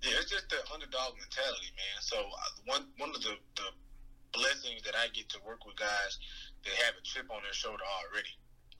Yeah, 0.01 0.11
it's 0.19 0.31
just 0.31 0.49
the 0.49 0.57
underdog 0.73 1.13
mentality, 1.15 1.71
man. 1.77 2.01
So 2.01 2.17
uh, 2.17 2.23
one 2.65 2.85
one 2.97 3.09
of 3.09 3.21
the, 3.21 3.35
the 3.55 3.63
blessings 4.33 4.81
that 4.83 4.97
I 4.97 5.07
get 5.13 5.29
to 5.37 5.39
work 5.45 5.65
with 5.65 5.77
guys 5.77 6.19
that 6.65 6.73
have 6.83 6.97
a 6.97 7.03
chip 7.05 7.29
on 7.29 7.45
their 7.45 7.55
shoulder 7.55 7.85
already. 7.85 8.33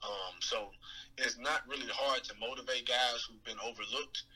Um, 0.04 0.36
so 0.44 0.68
it's 1.16 1.38
not 1.38 1.64
really 1.64 1.88
hard 1.88 2.22
to 2.28 2.34
motivate 2.36 2.84
guys 2.84 3.24
who've 3.24 3.42
been 3.46 3.60
overlooked. 3.62 4.26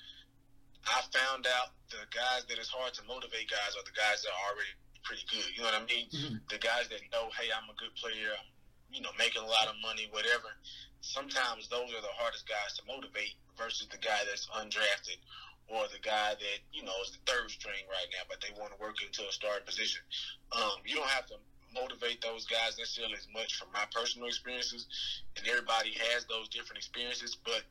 I 0.88 1.04
found 1.12 1.44
out 1.44 1.76
the 1.92 2.08
guys 2.08 2.48
that 2.48 2.56
it's 2.56 2.72
hard 2.72 2.94
to 2.96 3.02
motivate 3.04 3.50
guys 3.50 3.76
are 3.76 3.84
the 3.84 3.92
guys 3.92 4.25
that 4.25 4.32
are 4.32 4.44
already 4.48 4.72
pretty 5.04 5.26
good. 5.28 5.44
You 5.52 5.66
know 5.66 5.75
what 5.75 5.82
I 5.82 5.84
mean? 5.84 6.06
Mm-hmm. 6.08 6.48
The 6.48 6.60
guys 6.62 6.88
that 6.88 7.04
know, 7.12 7.28
hey, 7.37 7.52
I'm 7.52 7.68
a 7.68 7.76
good 7.76 7.92
player, 8.00 8.32
I'm, 8.32 8.48
you 8.88 9.04
know, 9.04 9.12
making 9.20 9.44
a 9.44 9.50
lot 9.50 9.68
of 9.68 9.76
money, 9.84 10.08
whatever. 10.08 10.48
Sometimes 11.04 11.68
those 11.68 11.93
are 11.93 12.00
the 12.00 12.16
hardest 12.16 12.49
guys 12.49 12.73
to 12.80 12.82
motivate 12.88 13.36
versus 13.60 13.88
the 13.93 14.00
guy 14.00 14.25
that's 14.25 14.49
undrafted 14.56 15.21
or 15.69 15.87
the 15.93 16.00
guy 16.00 16.35
that 16.35 16.59
you 16.73 16.83
know 16.83 16.97
is 17.04 17.13
the 17.13 17.23
third 17.31 17.50
string 17.50 17.85
right 17.89 18.09
now, 18.13 18.25
but 18.28 18.41
they 18.41 18.52
want 18.59 18.73
to 18.73 18.78
work 18.81 18.97
into 19.04 19.23
a 19.28 19.33
starting 19.33 19.65
position. 19.65 20.00
Um, 20.52 20.81
you 20.85 20.97
don't 20.97 21.09
have 21.09 21.26
to 21.26 21.37
motivate 21.73 22.21
those 22.21 22.47
guys 22.47 22.78
necessarily 22.78 23.15
as 23.15 23.28
much 23.33 23.54
from 23.54 23.69
my 23.73 23.85
personal 23.93 24.26
experiences, 24.26 24.87
and 25.37 25.47
everybody 25.47 25.93
has 26.13 26.25
those 26.25 26.49
different 26.49 26.78
experiences. 26.78 27.37
But 27.45 27.63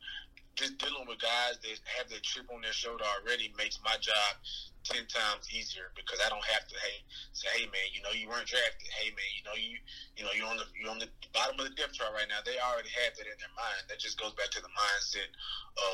just 0.58 0.74
dealing 0.82 1.06
with 1.06 1.22
guys 1.22 1.54
that 1.62 1.78
have 1.94 2.10
that 2.10 2.26
chip 2.26 2.50
on 2.50 2.58
their 2.58 2.74
shoulder 2.74 3.06
already 3.06 3.54
makes 3.54 3.78
my 3.86 3.94
job 4.02 4.34
ten 4.82 5.06
times 5.06 5.46
easier 5.54 5.94
because 5.94 6.18
I 6.18 6.26
don't 6.26 6.42
have 6.50 6.66
to 6.66 6.74
hey 6.82 6.98
say 7.30 7.46
hey 7.54 7.64
man 7.70 7.86
you 7.94 8.02
know 8.02 8.10
you 8.10 8.26
weren't 8.26 8.50
drafted. 8.50 8.90
Hey 8.90 9.14
man 9.14 9.30
you 9.38 9.46
know 9.46 9.54
you 9.54 9.78
you 10.18 10.26
know 10.26 10.34
you're 10.34 10.50
on 10.50 10.58
the 10.58 10.66
you're 10.74 10.90
on 10.90 10.98
the 10.98 11.06
bottom 11.30 11.54
of 11.62 11.70
the 11.70 11.74
depth 11.78 11.94
chart 11.94 12.10
right 12.10 12.26
now. 12.26 12.42
They 12.42 12.58
already 12.58 12.90
have 13.06 13.14
that 13.14 13.30
in 13.30 13.38
their 13.38 13.54
mind. 13.54 13.86
That 13.86 14.02
just 14.02 14.18
goes 14.18 14.34
back 14.34 14.50
to 14.58 14.60
the 14.60 14.72
mindset 14.74 15.30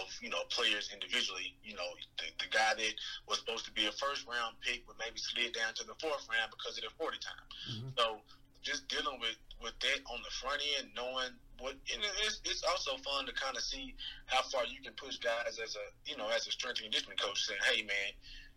of 0.00 0.08
you 0.24 0.32
know 0.32 0.40
players 0.48 0.88
individually. 0.96 1.52
You 1.60 1.76
know 1.76 1.90
the, 2.16 2.32
the 2.40 2.48
guy 2.48 2.72
that 2.72 2.94
was 3.28 3.44
supposed 3.44 3.68
to 3.68 3.72
be 3.76 3.84
a 3.84 3.94
first 4.00 4.24
round 4.24 4.56
pick 4.64 4.88
but 4.88 4.96
maybe 4.96 5.20
slid 5.20 5.52
down 5.52 5.76
to 5.76 5.84
the 5.84 5.96
fourth 6.00 6.24
round 6.32 6.48
because 6.48 6.80
of 6.80 6.88
the 6.88 6.92
40 6.96 7.20
time. 7.20 7.44
Mm-hmm. 7.68 7.92
so 8.00 8.24
just 8.64 8.88
dealing 8.88 9.20
with 9.20 9.36
with 9.62 9.78
that 9.80 10.00
on 10.10 10.20
the 10.20 10.32
front 10.42 10.60
end, 10.76 10.88
knowing 10.96 11.32
what, 11.60 11.72
and 11.88 12.02
it's, 12.26 12.40
it's 12.44 12.64
also 12.64 12.98
fun 13.00 13.24
to 13.24 13.32
kind 13.32 13.56
of 13.56 13.62
see 13.62 13.94
how 14.26 14.42
far 14.42 14.66
you 14.66 14.82
can 14.82 14.92
push 14.98 15.16
guys 15.18 15.60
as 15.62 15.76
a 15.76 15.84
you 16.04 16.16
know 16.16 16.28
as 16.34 16.46
a 16.48 16.52
strength 16.52 16.80
and 16.82 16.90
conditioning 16.90 17.16
coach, 17.16 17.44
saying, 17.44 17.60
hey 17.70 17.82
man, 17.82 18.10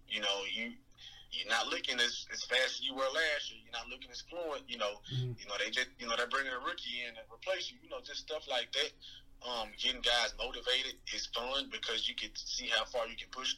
you 0.07 0.19
know 0.19 0.43
you 0.49 0.73
you're 1.31 1.51
not 1.51 1.67
looking 1.67 1.99
as, 1.99 2.25
as 2.31 2.43
fast 2.47 2.79
as 2.79 2.83
you 2.87 2.95
were 2.95 3.07
last 3.11 3.51
year. 3.51 3.59
You're 3.59 3.75
not 3.75 3.91
looking 3.91 4.07
as 4.11 4.23
fluent. 4.31 4.63
You 4.67 4.79
know, 4.79 5.03
mm-hmm. 5.11 5.35
you 5.35 5.45
know 5.45 5.59
they 5.59 5.69
just 5.69 5.91
you 5.99 6.07
know 6.07 6.15
they're 6.15 6.31
bringing 6.31 6.55
a 6.55 6.63
rookie 6.63 7.03
in 7.03 7.13
and 7.13 7.27
replace 7.27 7.69
you. 7.69 7.77
You 7.83 7.89
know, 7.91 7.99
just 7.99 8.23
stuff 8.23 8.47
like 8.47 8.71
that. 8.73 8.91
Um, 9.45 9.69
getting 9.77 10.01
guys 10.01 10.33
motivated 10.39 10.97
is 11.13 11.29
fun 11.29 11.69
because 11.69 12.09
you 12.09 12.15
get 12.15 12.33
to 12.33 12.45
see 12.47 12.73
how 12.73 12.85
far 12.89 13.05
you 13.05 13.15
can 13.15 13.29
push 13.29 13.53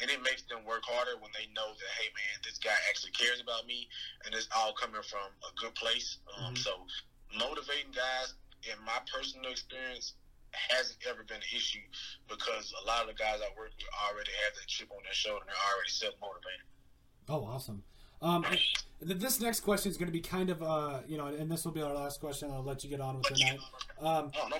and 0.00 0.10
it 0.10 0.20
makes 0.22 0.42
them 0.48 0.64
work 0.66 0.84
harder 0.84 1.16
when 1.20 1.30
they 1.32 1.48
know 1.54 1.72
that 1.72 1.90
hey 1.96 2.08
man 2.12 2.36
this 2.44 2.58
guy 2.58 2.74
actually 2.88 3.12
cares 3.12 3.40
about 3.40 3.66
me 3.66 3.88
and 4.24 4.34
it's 4.34 4.48
all 4.54 4.72
coming 4.74 5.02
from 5.02 5.28
a 5.46 5.52
good 5.60 5.74
place 5.74 6.18
um, 6.36 6.52
mm-hmm. 6.52 6.60
so 6.60 6.84
motivating 7.34 7.92
guys 7.94 8.34
in 8.64 8.76
my 8.84 8.98
personal 9.08 9.50
experience 9.50 10.14
hasn't 10.52 10.98
ever 11.08 11.22
been 11.24 11.36
an 11.36 11.52
issue 11.54 11.84
because 12.28 12.72
a 12.82 12.86
lot 12.86 13.02
of 13.02 13.08
the 13.08 13.14
guys 13.14 13.40
I 13.40 13.48
work 13.58 13.70
with 13.76 13.86
already 14.08 14.30
have 14.44 14.54
that 14.56 14.66
chip 14.66 14.88
on 14.90 15.02
their 15.04 15.12
shoulder 15.12 15.40
and 15.40 15.48
they're 15.48 15.66
already 15.74 15.90
self 15.90 16.14
motivated. 16.20 16.66
Oh, 17.28 17.44
awesome. 17.44 17.82
Um, 18.22 18.46
this 19.00 19.40
next 19.40 19.60
question 19.60 19.90
is 19.90 19.98
going 19.98 20.08
to 20.08 20.12
be 20.12 20.20
kind 20.20 20.48
of, 20.48 20.62
uh, 20.62 21.00
you 21.06 21.18
know, 21.18 21.26
and 21.26 21.50
this 21.50 21.64
will 21.64 21.72
be 21.72 21.82
our 21.82 21.92
last 21.92 22.20
question. 22.20 22.50
I'll 22.50 22.62
let 22.62 22.82
you 22.82 22.90
get 22.90 23.00
on 23.00 23.18
with 23.18 23.26
the 23.26 23.44
night. 23.44 23.58
Um, 24.00 24.30
oh, 24.40 24.48
no. 24.48 24.56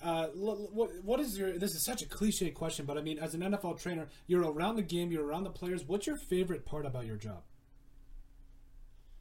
Uh, 0.00 0.26
what 0.34 0.90
what 1.02 1.20
is 1.20 1.36
your? 1.36 1.58
This 1.58 1.74
is 1.74 1.82
such 1.82 2.02
a 2.02 2.06
cliche 2.06 2.50
question, 2.50 2.86
but 2.86 2.96
I 2.96 3.02
mean, 3.02 3.18
as 3.18 3.34
an 3.34 3.40
NFL 3.40 3.80
trainer, 3.80 4.08
you're 4.28 4.48
around 4.48 4.76
the 4.76 4.82
game, 4.82 5.10
you're 5.10 5.26
around 5.26 5.42
the 5.42 5.50
players. 5.50 5.84
What's 5.84 6.06
your 6.06 6.16
favorite 6.16 6.64
part 6.64 6.86
about 6.86 7.04
your 7.04 7.16
job? 7.16 7.42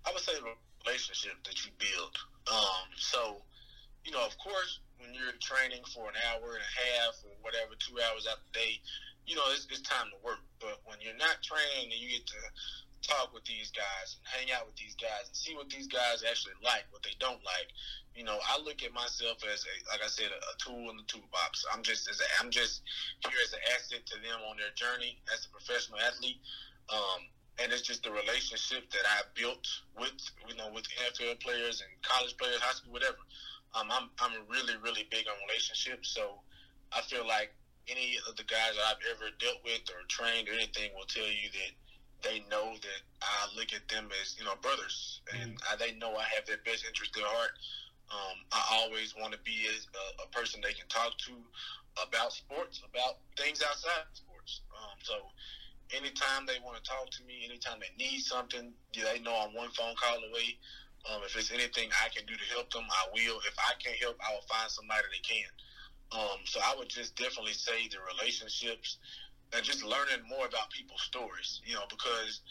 I 0.06 0.12
would 0.14 0.22
say 0.22 0.34
the 0.36 0.54
relationship 0.86 1.34
that 1.44 1.66
you 1.66 1.72
build. 1.80 2.16
Um, 2.48 2.88
so, 2.96 3.42
you 4.06 4.12
know, 4.12 4.24
of 4.24 4.38
course, 4.38 4.80
when 5.00 5.14
you're 5.14 5.36
training 5.42 5.84
for 5.94 6.08
an 6.08 6.16
hour 6.30 6.56
and 6.56 6.64
a 6.64 6.74
half 6.80 7.20
or 7.26 7.36
whatever, 7.42 7.76
two 7.76 8.00
hours 8.00 8.28
out 8.30 8.40
the 8.48 8.60
day, 8.60 8.80
you 9.26 9.36
know, 9.36 9.44
it's, 9.52 9.68
it's 9.70 9.82
time 9.82 10.08
to 10.14 10.18
work. 10.24 10.40
But 10.62 10.80
when 10.86 10.98
you're 11.02 11.18
not 11.18 11.44
training 11.44 11.92
and 11.92 12.00
you 12.00 12.08
get 12.22 12.26
to 12.28 12.42
talk 13.02 13.34
with 13.34 13.46
these 13.46 13.72
guys 13.72 14.18
and 14.18 14.26
hang 14.26 14.48
out 14.56 14.66
with 14.66 14.76
these 14.76 14.96
guys 14.96 15.30
and 15.30 15.36
see 15.36 15.56
what 15.56 15.70
these 15.70 15.88
guys 15.88 16.24
actually 16.26 16.58
like, 16.64 16.86
what 16.92 17.04
they 17.04 17.16
don't 17.20 17.42
like. 17.46 17.70
You 18.16 18.26
know, 18.26 18.38
I 18.42 18.58
look 18.62 18.82
at 18.82 18.94
myself 18.94 19.38
as 19.46 19.66
a, 19.66 19.74
like 19.94 20.02
I 20.02 20.10
said, 20.10 20.34
a, 20.34 20.40
a 20.42 20.56
tool 20.58 20.90
in 20.90 20.98
the 20.98 21.08
toolbox. 21.08 21.66
I'm 21.70 21.86
just 21.86 22.10
as 22.10 22.20
a, 22.20 22.28
I'm 22.42 22.50
just 22.50 22.82
here 23.22 23.40
as 23.46 23.54
an 23.54 23.62
asset 23.78 24.06
to 24.10 24.16
them 24.22 24.42
on 24.50 24.58
their 24.58 24.74
journey 24.74 25.22
as 25.34 25.46
a 25.46 25.50
professional 25.54 26.02
athlete. 26.02 26.42
Um, 26.90 27.30
and 27.60 27.74
it's 27.74 27.82
just 27.82 28.04
the 28.04 28.12
relationship 28.12 28.90
that 28.92 29.06
I 29.06 29.26
built 29.34 29.66
with 29.98 30.14
you 30.48 30.56
know 30.56 30.70
with 30.74 30.86
NFL 31.10 31.42
players 31.42 31.82
and 31.82 31.90
college 32.06 32.38
players, 32.38 32.62
high 32.62 32.74
school, 32.74 32.94
whatever. 32.94 33.18
Um, 33.74 33.90
I'm 33.92 34.10
I'm 34.22 34.34
really 34.50 34.78
really 34.82 35.08
big 35.10 35.26
on 35.28 35.36
relationships, 35.50 36.14
so 36.14 36.42
I 36.94 37.02
feel 37.02 37.26
like 37.28 37.54
any 37.90 38.20
of 38.28 38.36
the 38.36 38.44
guys 38.44 38.76
that 38.76 38.86
I've 38.86 39.04
ever 39.16 39.32
dealt 39.40 39.64
with 39.64 39.88
or 39.90 40.04
trained 40.08 40.50
or 40.50 40.54
anything 40.54 40.92
will 40.96 41.08
tell 41.08 41.28
you 41.28 41.50
that 41.52 41.72
they 42.24 42.44
know 42.50 42.74
that 42.74 43.02
I 43.22 43.48
look 43.56 43.74
at 43.74 43.88
them 43.88 44.10
as 44.22 44.36
you 44.38 44.46
know 44.46 44.56
brothers, 44.62 45.22
and 45.34 45.58
mm-hmm. 45.58 45.74
I, 45.74 45.76
they 45.78 45.98
know 45.98 46.16
I 46.16 46.26
have 46.36 46.46
their 46.46 46.62
best 46.66 46.86
interest 46.86 47.18
at 47.18 47.24
heart. 47.24 47.54
Um, 48.08 48.38
I 48.52 48.64
always 48.80 49.14
want 49.20 49.34
to 49.34 49.42
be 49.44 49.68
a, 49.68 49.76
a, 50.24 50.28
person 50.32 50.64
they 50.64 50.72
can 50.72 50.88
talk 50.88 51.12
to 51.28 51.36
about 52.00 52.32
sports, 52.32 52.80
about 52.88 53.20
things 53.36 53.60
outside 53.60 54.08
of 54.08 54.16
sports. 54.16 54.64
Um, 54.72 54.96
so, 55.04 55.28
anytime 55.92 56.48
they 56.48 56.56
want 56.64 56.80
to 56.80 56.86
talk 56.88 57.12
to 57.20 57.22
me, 57.28 57.44
anytime 57.44 57.84
they 57.84 57.92
need 58.00 58.24
something, 58.24 58.72
they 58.96 59.20
know 59.20 59.36
I'm 59.36 59.52
one 59.54 59.76
phone 59.76 59.96
call 60.00 60.24
away. 60.32 60.56
Um, 61.04 61.20
if 61.28 61.36
it's 61.36 61.52
anything 61.52 61.92
I 62.00 62.08
can 62.10 62.26
do 62.26 62.36
to 62.36 62.48
help 62.56 62.72
them, 62.72 62.88
I 62.88 63.12
will. 63.12 63.40
If 63.44 63.56
I 63.60 63.76
can't 63.80 64.00
help, 64.00 64.16
I 64.24 64.32
will 64.34 64.48
find 64.48 64.72
somebody 64.72 65.04
that 65.12 65.24
can. 65.28 65.52
Um, 66.12 66.40
so 66.46 66.60
I 66.64 66.76
would 66.80 66.88
just 66.88 67.16
definitely 67.16 67.54
say 67.54 67.92
the 67.92 68.00
relationships 68.00 68.98
and 69.54 69.64
just 69.64 69.84
learning 69.84 70.24
more 70.28 70.46
about 70.46 70.70
people's 70.72 71.02
stories, 71.02 71.62
you 71.64 71.76
know, 71.76 71.88
because, 71.90 72.42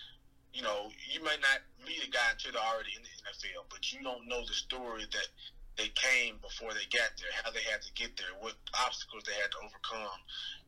you 0.53 0.63
know, 0.63 0.89
you 1.13 1.21
may 1.21 1.37
not 1.45 1.61
meet 1.85 2.01
a 2.01 2.11
guy 2.11 2.33
until 2.33 2.57
they're 2.57 2.65
already 2.65 2.97
in 2.97 3.03
the 3.05 3.13
NFL, 3.29 3.69
but 3.69 3.93
you 3.93 4.01
don't 4.01 4.25
know 4.29 4.41
the 4.49 4.57
story 4.57 5.05
that 5.05 5.29
they 5.77 5.93
came 5.93 6.41
before 6.41 6.73
they 6.73 6.89
got 6.89 7.13
there, 7.21 7.29
how 7.45 7.53
they 7.53 7.61
had 7.69 7.85
to 7.85 7.93
get 7.93 8.17
there, 8.17 8.33
what 8.41 8.57
obstacles 8.81 9.29
they 9.29 9.37
had 9.37 9.53
to 9.53 9.61
overcome, 9.61 10.21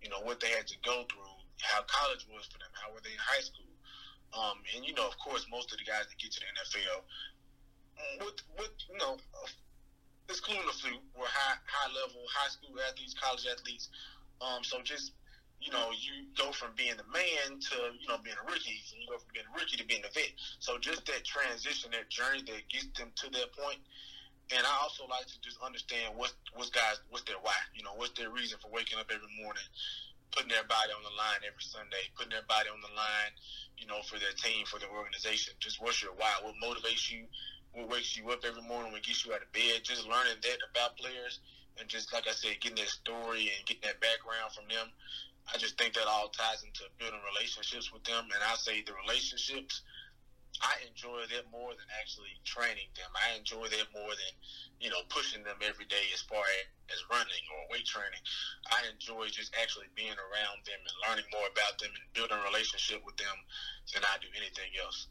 you 0.05 0.13
know, 0.13 0.21
what 0.21 0.37
they 0.41 0.53
had 0.53 0.69
to 0.69 0.77
go 0.85 1.09
through, 1.09 1.37
how 1.65 1.81
college 1.89 2.29
was 2.29 2.45
for 2.53 2.61
them, 2.61 2.69
how 2.77 2.93
were 2.93 3.01
they 3.01 3.17
in 3.17 3.25
high 3.25 3.41
school. 3.41 3.73
Um, 4.37 4.61
and, 4.77 4.85
you 4.85 4.93
know, 4.93 5.09
of 5.09 5.17
course, 5.17 5.49
most 5.49 5.73
of 5.73 5.81
the 5.81 5.89
guys 5.89 6.05
that 6.05 6.19
get 6.21 6.29
to 6.37 6.41
the 6.45 6.53
NFL, 6.53 7.01
with, 8.21 8.39
with 8.61 8.75
you 8.93 9.01
know, 9.01 9.17
excluding 10.29 10.69
a 10.69 10.77
few, 10.77 11.01
were 11.17 11.27
high, 11.27 11.57
high 11.65 11.91
level, 11.97 12.21
high 12.29 12.53
school 12.53 12.77
athletes, 12.85 13.17
college 13.17 13.49
athletes. 13.49 13.89
Um, 14.45 14.63
so 14.63 14.85
just 14.85 15.13
you 15.61 15.73
know, 15.73 15.91
you 15.91 16.31
go 16.39 16.53
from 16.53 16.71
being 16.77 16.95
the 16.95 17.07
man 17.11 17.59
to, 17.59 17.77
you 17.99 18.07
know, 18.07 18.19
being 18.23 18.39
a 18.39 18.47
rookie, 18.47 18.79
and 18.95 18.99
you 19.03 19.07
go 19.11 19.19
from 19.19 19.31
being 19.35 19.47
a 19.47 19.55
rookie 19.59 19.77
to 19.77 19.87
being 19.87 20.07
a 20.07 20.13
vet. 20.15 20.31
So 20.63 20.79
just 20.79 21.07
that 21.07 21.25
transition, 21.27 21.91
that 21.93 22.09
journey 22.09 22.47
that 22.47 22.63
gets 22.71 22.87
them 22.95 23.11
to 23.11 23.27
that 23.35 23.51
point. 23.59 23.83
And 24.55 24.65
I 24.65 24.75
also 24.81 25.05
like 25.11 25.27
to 25.29 25.37
just 25.45 25.59
understand 25.61 26.17
what 26.17 26.33
what's 26.55 26.71
guys 26.71 27.03
what's 27.11 27.27
their 27.27 27.43
why. 27.43 27.59
You 27.75 27.83
know, 27.83 27.93
what's 27.99 28.17
their 28.17 28.31
reason 28.31 28.57
for 28.63 28.71
waking 28.71 28.97
up 28.97 29.11
every 29.13 29.29
morning, 29.37 29.67
putting 30.33 30.49
their 30.49 30.65
body 30.65 30.95
on 30.95 31.03
the 31.03 31.13
line 31.19 31.43
every 31.45 31.61
Sunday, 31.61 32.07
putting 32.17 32.33
their 32.33 32.47
body 32.49 32.71
on 32.71 32.81
the 32.81 32.95
line, 32.95 33.33
you 33.77 33.85
know, 33.91 34.01
for 34.07 34.17
their 34.17 34.33
team, 34.39 34.65
for 34.65 34.79
their 34.79 34.89
organization. 34.89 35.53
Just 35.61 35.83
what's 35.83 36.01
your 36.01 36.15
why? 36.15 36.39
What 36.41 36.57
motivates 36.63 37.11
you? 37.11 37.27
What 37.77 37.91
wakes 37.93 38.17
you 38.17 38.31
up 38.31 38.47
every 38.47 38.63
morning? 38.63 38.95
What 38.95 39.03
gets 39.05 39.27
you 39.27 39.35
out 39.35 39.45
of 39.45 39.53
bed? 39.53 39.85
Just 39.85 40.09
learning 40.09 40.41
that 40.41 40.59
about 40.73 40.97
players, 40.97 41.45
and 41.77 41.85
just 41.91 42.15
like 42.15 42.25
I 42.25 42.33
said, 42.33 42.57
getting 42.65 42.81
that 42.81 42.89
story 42.89 43.53
and 43.53 43.61
getting 43.67 43.85
that 43.85 44.01
background 44.01 44.57
from 44.57 44.65
them 44.73 44.89
I 45.53 45.57
just 45.57 45.79
think 45.79 45.95
that 45.95 46.07
all 46.07 46.29
ties 46.29 46.63
into 46.63 46.85
building 46.99 47.21
relationships 47.25 47.93
with 47.93 48.05
them. 48.05 48.29
And 48.35 48.43
I 48.45 48.55
say 48.57 48.83
the 48.83 48.93
relationships, 48.93 49.83
I 50.61 50.77
enjoy 50.85 51.25
that 51.31 51.49
more 51.51 51.71
than 51.73 51.89
actually 52.01 52.37
training 52.45 52.91
them. 52.99 53.09
I 53.17 53.37
enjoy 53.39 53.69
that 53.69 53.89
more 53.95 54.13
than, 54.13 54.35
you 54.81 54.91
know, 54.91 55.01
pushing 55.09 55.43
them 55.43 55.59
every 55.63 55.87
day 55.87 56.11
as 56.13 56.21
far 56.23 56.43
as 56.91 56.99
running 57.11 57.45
or 57.55 57.73
weight 57.73 57.87
training. 57.87 58.21
I 58.69 58.91
enjoy 58.93 59.29
just 59.29 59.55
actually 59.57 59.89
being 59.95 60.19
around 60.19 60.67
them 60.67 60.81
and 60.83 60.97
learning 61.07 61.31
more 61.33 61.49
about 61.49 61.79
them 61.79 61.95
and 61.95 62.05
building 62.13 62.37
a 62.37 62.45
relationship 62.45 63.01
with 63.07 63.17
them 63.17 63.37
than 63.95 64.05
I 64.05 64.19
do 64.21 64.29
anything 64.37 64.75
else. 64.77 65.09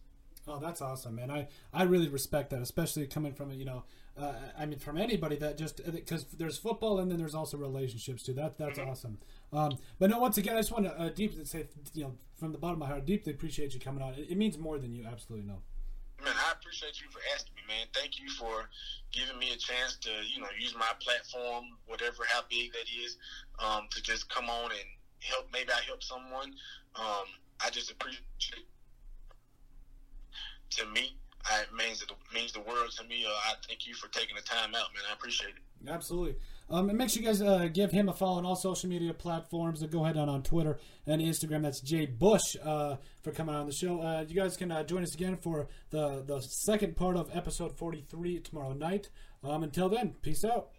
Oh, 0.48 0.60
that's 0.60 0.82
awesome, 0.82 1.16
man. 1.16 1.30
I, 1.30 1.48
I 1.74 1.84
really 1.84 2.08
respect 2.08 2.52
that, 2.52 2.62
especially 2.62 3.06
coming 3.06 3.34
from, 3.34 3.52
you 3.52 3.66
know, 3.66 3.84
uh, 4.18 4.34
I 4.58 4.66
mean, 4.66 4.80
from 4.80 4.98
anybody 4.98 5.36
that 5.38 5.58
just 5.58 5.82
because 5.92 6.24
there's 6.26 6.58
football 6.58 7.00
and 7.00 7.12
then 7.12 7.20
there's 7.20 7.36
also 7.36 7.58
relationships 7.58 8.24
too. 8.24 8.34
That 8.34 8.58
that's 8.58 8.80
mm-hmm. 8.80 8.90
awesome. 8.90 9.18
Um, 9.54 9.78
but 10.00 10.10
no, 10.10 10.20
once 10.20 10.38
again, 10.38 10.56
I 10.56 10.60
just 10.60 10.72
want 10.72 10.86
to 10.86 11.00
uh, 11.00 11.10
deeply 11.10 11.46
say, 11.46 11.68
you 11.94 12.04
know, 12.04 12.14
from 12.36 12.52
the 12.52 12.58
bottom 12.58 12.82
of 12.82 12.88
my 12.88 12.88
heart, 12.88 13.06
deeply 13.06 13.34
appreciate 13.34 13.74
you 13.74 13.80
coming 13.80 14.02
on. 14.02 14.14
It, 14.14 14.32
it, 14.32 14.38
means 14.38 14.58
more 14.58 14.80
than 14.80 14.96
you 14.96 15.06
absolutely 15.06 15.48
know. 15.48 15.60
Man, 16.24 16.34
I 16.34 16.54
appreciate 16.54 17.00
you 17.00 17.08
for 17.12 17.20
asking 17.36 17.54
me, 17.56 17.62
man. 17.68 17.86
Thank 17.94 18.20
you 18.20 18.30
for 18.30 18.70
giving 19.12 19.38
me 19.38 19.52
a 19.54 19.58
chance 19.58 19.98
to, 19.98 20.10
you 20.34 20.42
know, 20.42 20.48
use 20.58 20.74
my 20.74 20.92
platform, 21.00 21.66
whatever 21.86 22.24
how 22.28 22.42
big 22.50 22.72
that 22.74 22.90
is, 22.90 23.18
um, 23.60 23.88
to 23.92 24.02
just 24.02 24.30
come 24.30 24.50
on 24.50 24.72
and 24.72 24.88
help. 25.20 25.48
Maybe 25.54 25.70
I 25.72 25.82
help 25.86 26.02
someone. 26.02 26.54
Um, 26.96 27.28
I 27.64 27.70
just 27.70 27.92
appreciate. 27.92 28.66
To 30.72 30.86
me, 30.88 31.16
it 31.62 31.74
means 31.74 32.02
it 32.02 32.12
means 32.34 32.52
the 32.52 32.62
world 32.62 32.92
to 32.98 33.04
me. 33.06 33.26
Uh, 33.26 33.30
I 33.30 33.54
thank 33.68 33.88
you 33.88 33.94
for 33.94 34.10
taking 34.10 34.36
the 34.36 34.42
time 34.42 34.70
out, 34.76 34.94
man. 34.94 35.04
I 35.10 35.14
appreciate 35.14 35.50
it. 35.50 35.90
Absolutely. 35.90 36.36
Um, 36.70 36.90
and 36.90 36.98
make 36.98 37.10
sure 37.10 37.22
you 37.22 37.28
guys 37.28 37.42
uh, 37.42 37.70
give 37.72 37.92
him 37.92 38.10
a 38.10 38.14
follow 38.14 38.38
on 38.40 38.46
all 38.46 38.56
social 38.58 38.90
media 38.90 39.14
platforms. 39.14 39.82
Go 39.84 40.04
ahead 40.04 40.18
on 40.18 40.28
on 40.28 40.44
Twitter 40.44 40.78
and 41.06 41.22
Instagram. 41.22 41.62
That's 41.62 41.80
Jay 41.80 42.06
Bush 42.06 42.58
uh, 42.62 42.98
for 43.24 43.32
coming 43.32 43.56
on 43.56 43.68
the 43.68 43.74
show. 43.74 44.02
Uh, 44.02 44.26
you 44.28 44.36
guys 44.36 44.58
can 44.58 44.72
uh, 44.72 44.84
join 44.84 45.04
us 45.04 45.14
again 45.14 45.38
for 45.38 45.68
the 45.92 46.24
the 46.26 46.42
second 46.42 46.98
part 46.98 47.16
of 47.16 47.30
episode 47.34 47.78
43 47.78 48.40
tomorrow 48.42 48.74
night. 48.74 49.10
Um, 49.44 49.64
until 49.64 49.88
then, 49.88 50.16
peace 50.22 50.44
out. 50.44 50.70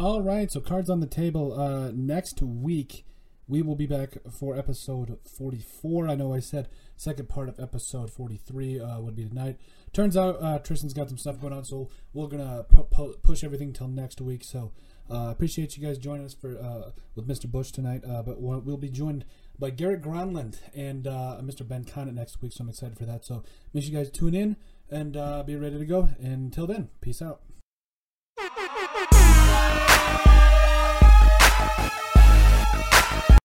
All 0.00 0.22
right, 0.22 0.50
so 0.50 0.60
cards 0.60 0.90
on 0.90 1.00
the 1.00 1.06
table. 1.06 1.52
Uh, 1.58 1.90
next 1.94 2.40
week, 2.42 3.04
we 3.46 3.62
will 3.62 3.76
be 3.76 3.86
back 3.86 4.16
for 4.30 4.56
episode 4.56 5.18
44. 5.24 6.08
I 6.08 6.14
know 6.14 6.32
I 6.34 6.40
said 6.40 6.68
second 6.96 7.28
part 7.28 7.48
of 7.48 7.60
episode 7.60 8.10
43 8.10 8.80
would 8.98 9.16
be 9.16 9.24
tonight. 9.24 9.58
Turns 9.92 10.16
out 10.16 10.42
uh, 10.42 10.58
Tristan's 10.58 10.92
got 10.92 11.08
some 11.08 11.18
stuff 11.18 11.40
going 11.40 11.52
on, 11.52 11.64
so 11.64 11.88
we're 12.12 12.26
gonna 12.26 12.64
pu- 12.68 13.14
push 13.22 13.44
everything 13.44 13.72
till 13.72 13.86
next 13.86 14.20
week. 14.20 14.42
So 14.42 14.72
uh, 15.10 15.28
appreciate 15.30 15.76
you 15.76 15.86
guys 15.86 15.98
joining 15.98 16.24
us 16.24 16.34
for 16.34 16.58
uh, 16.58 16.90
with 17.14 17.28
Mr. 17.28 17.46
Bush 17.50 17.70
tonight. 17.70 18.02
Uh, 18.04 18.22
but 18.22 18.40
we'll, 18.40 18.76
be 18.76 18.88
joined 18.88 19.24
by 19.58 19.70
Garrett 19.70 20.02
Gronland 20.02 20.56
and 20.74 21.06
uh, 21.06 21.38
Mr. 21.42 21.66
Ben 21.66 21.84
Conant 21.84 22.16
next 22.16 22.40
week, 22.42 22.52
so 22.52 22.64
I'm 22.64 22.70
excited 22.70 22.98
for 22.98 23.04
that. 23.04 23.24
So 23.24 23.44
make 23.72 23.84
sure 23.84 23.92
you 23.92 23.98
guys 23.98 24.10
tune 24.10 24.34
in 24.34 24.56
and 24.90 25.16
uh, 25.16 25.42
be 25.42 25.56
ready 25.56 25.78
to 25.78 25.84
go. 25.84 26.08
And 26.18 26.46
until 26.46 26.66
then, 26.66 26.88
peace 27.00 27.22
out. 27.22 27.42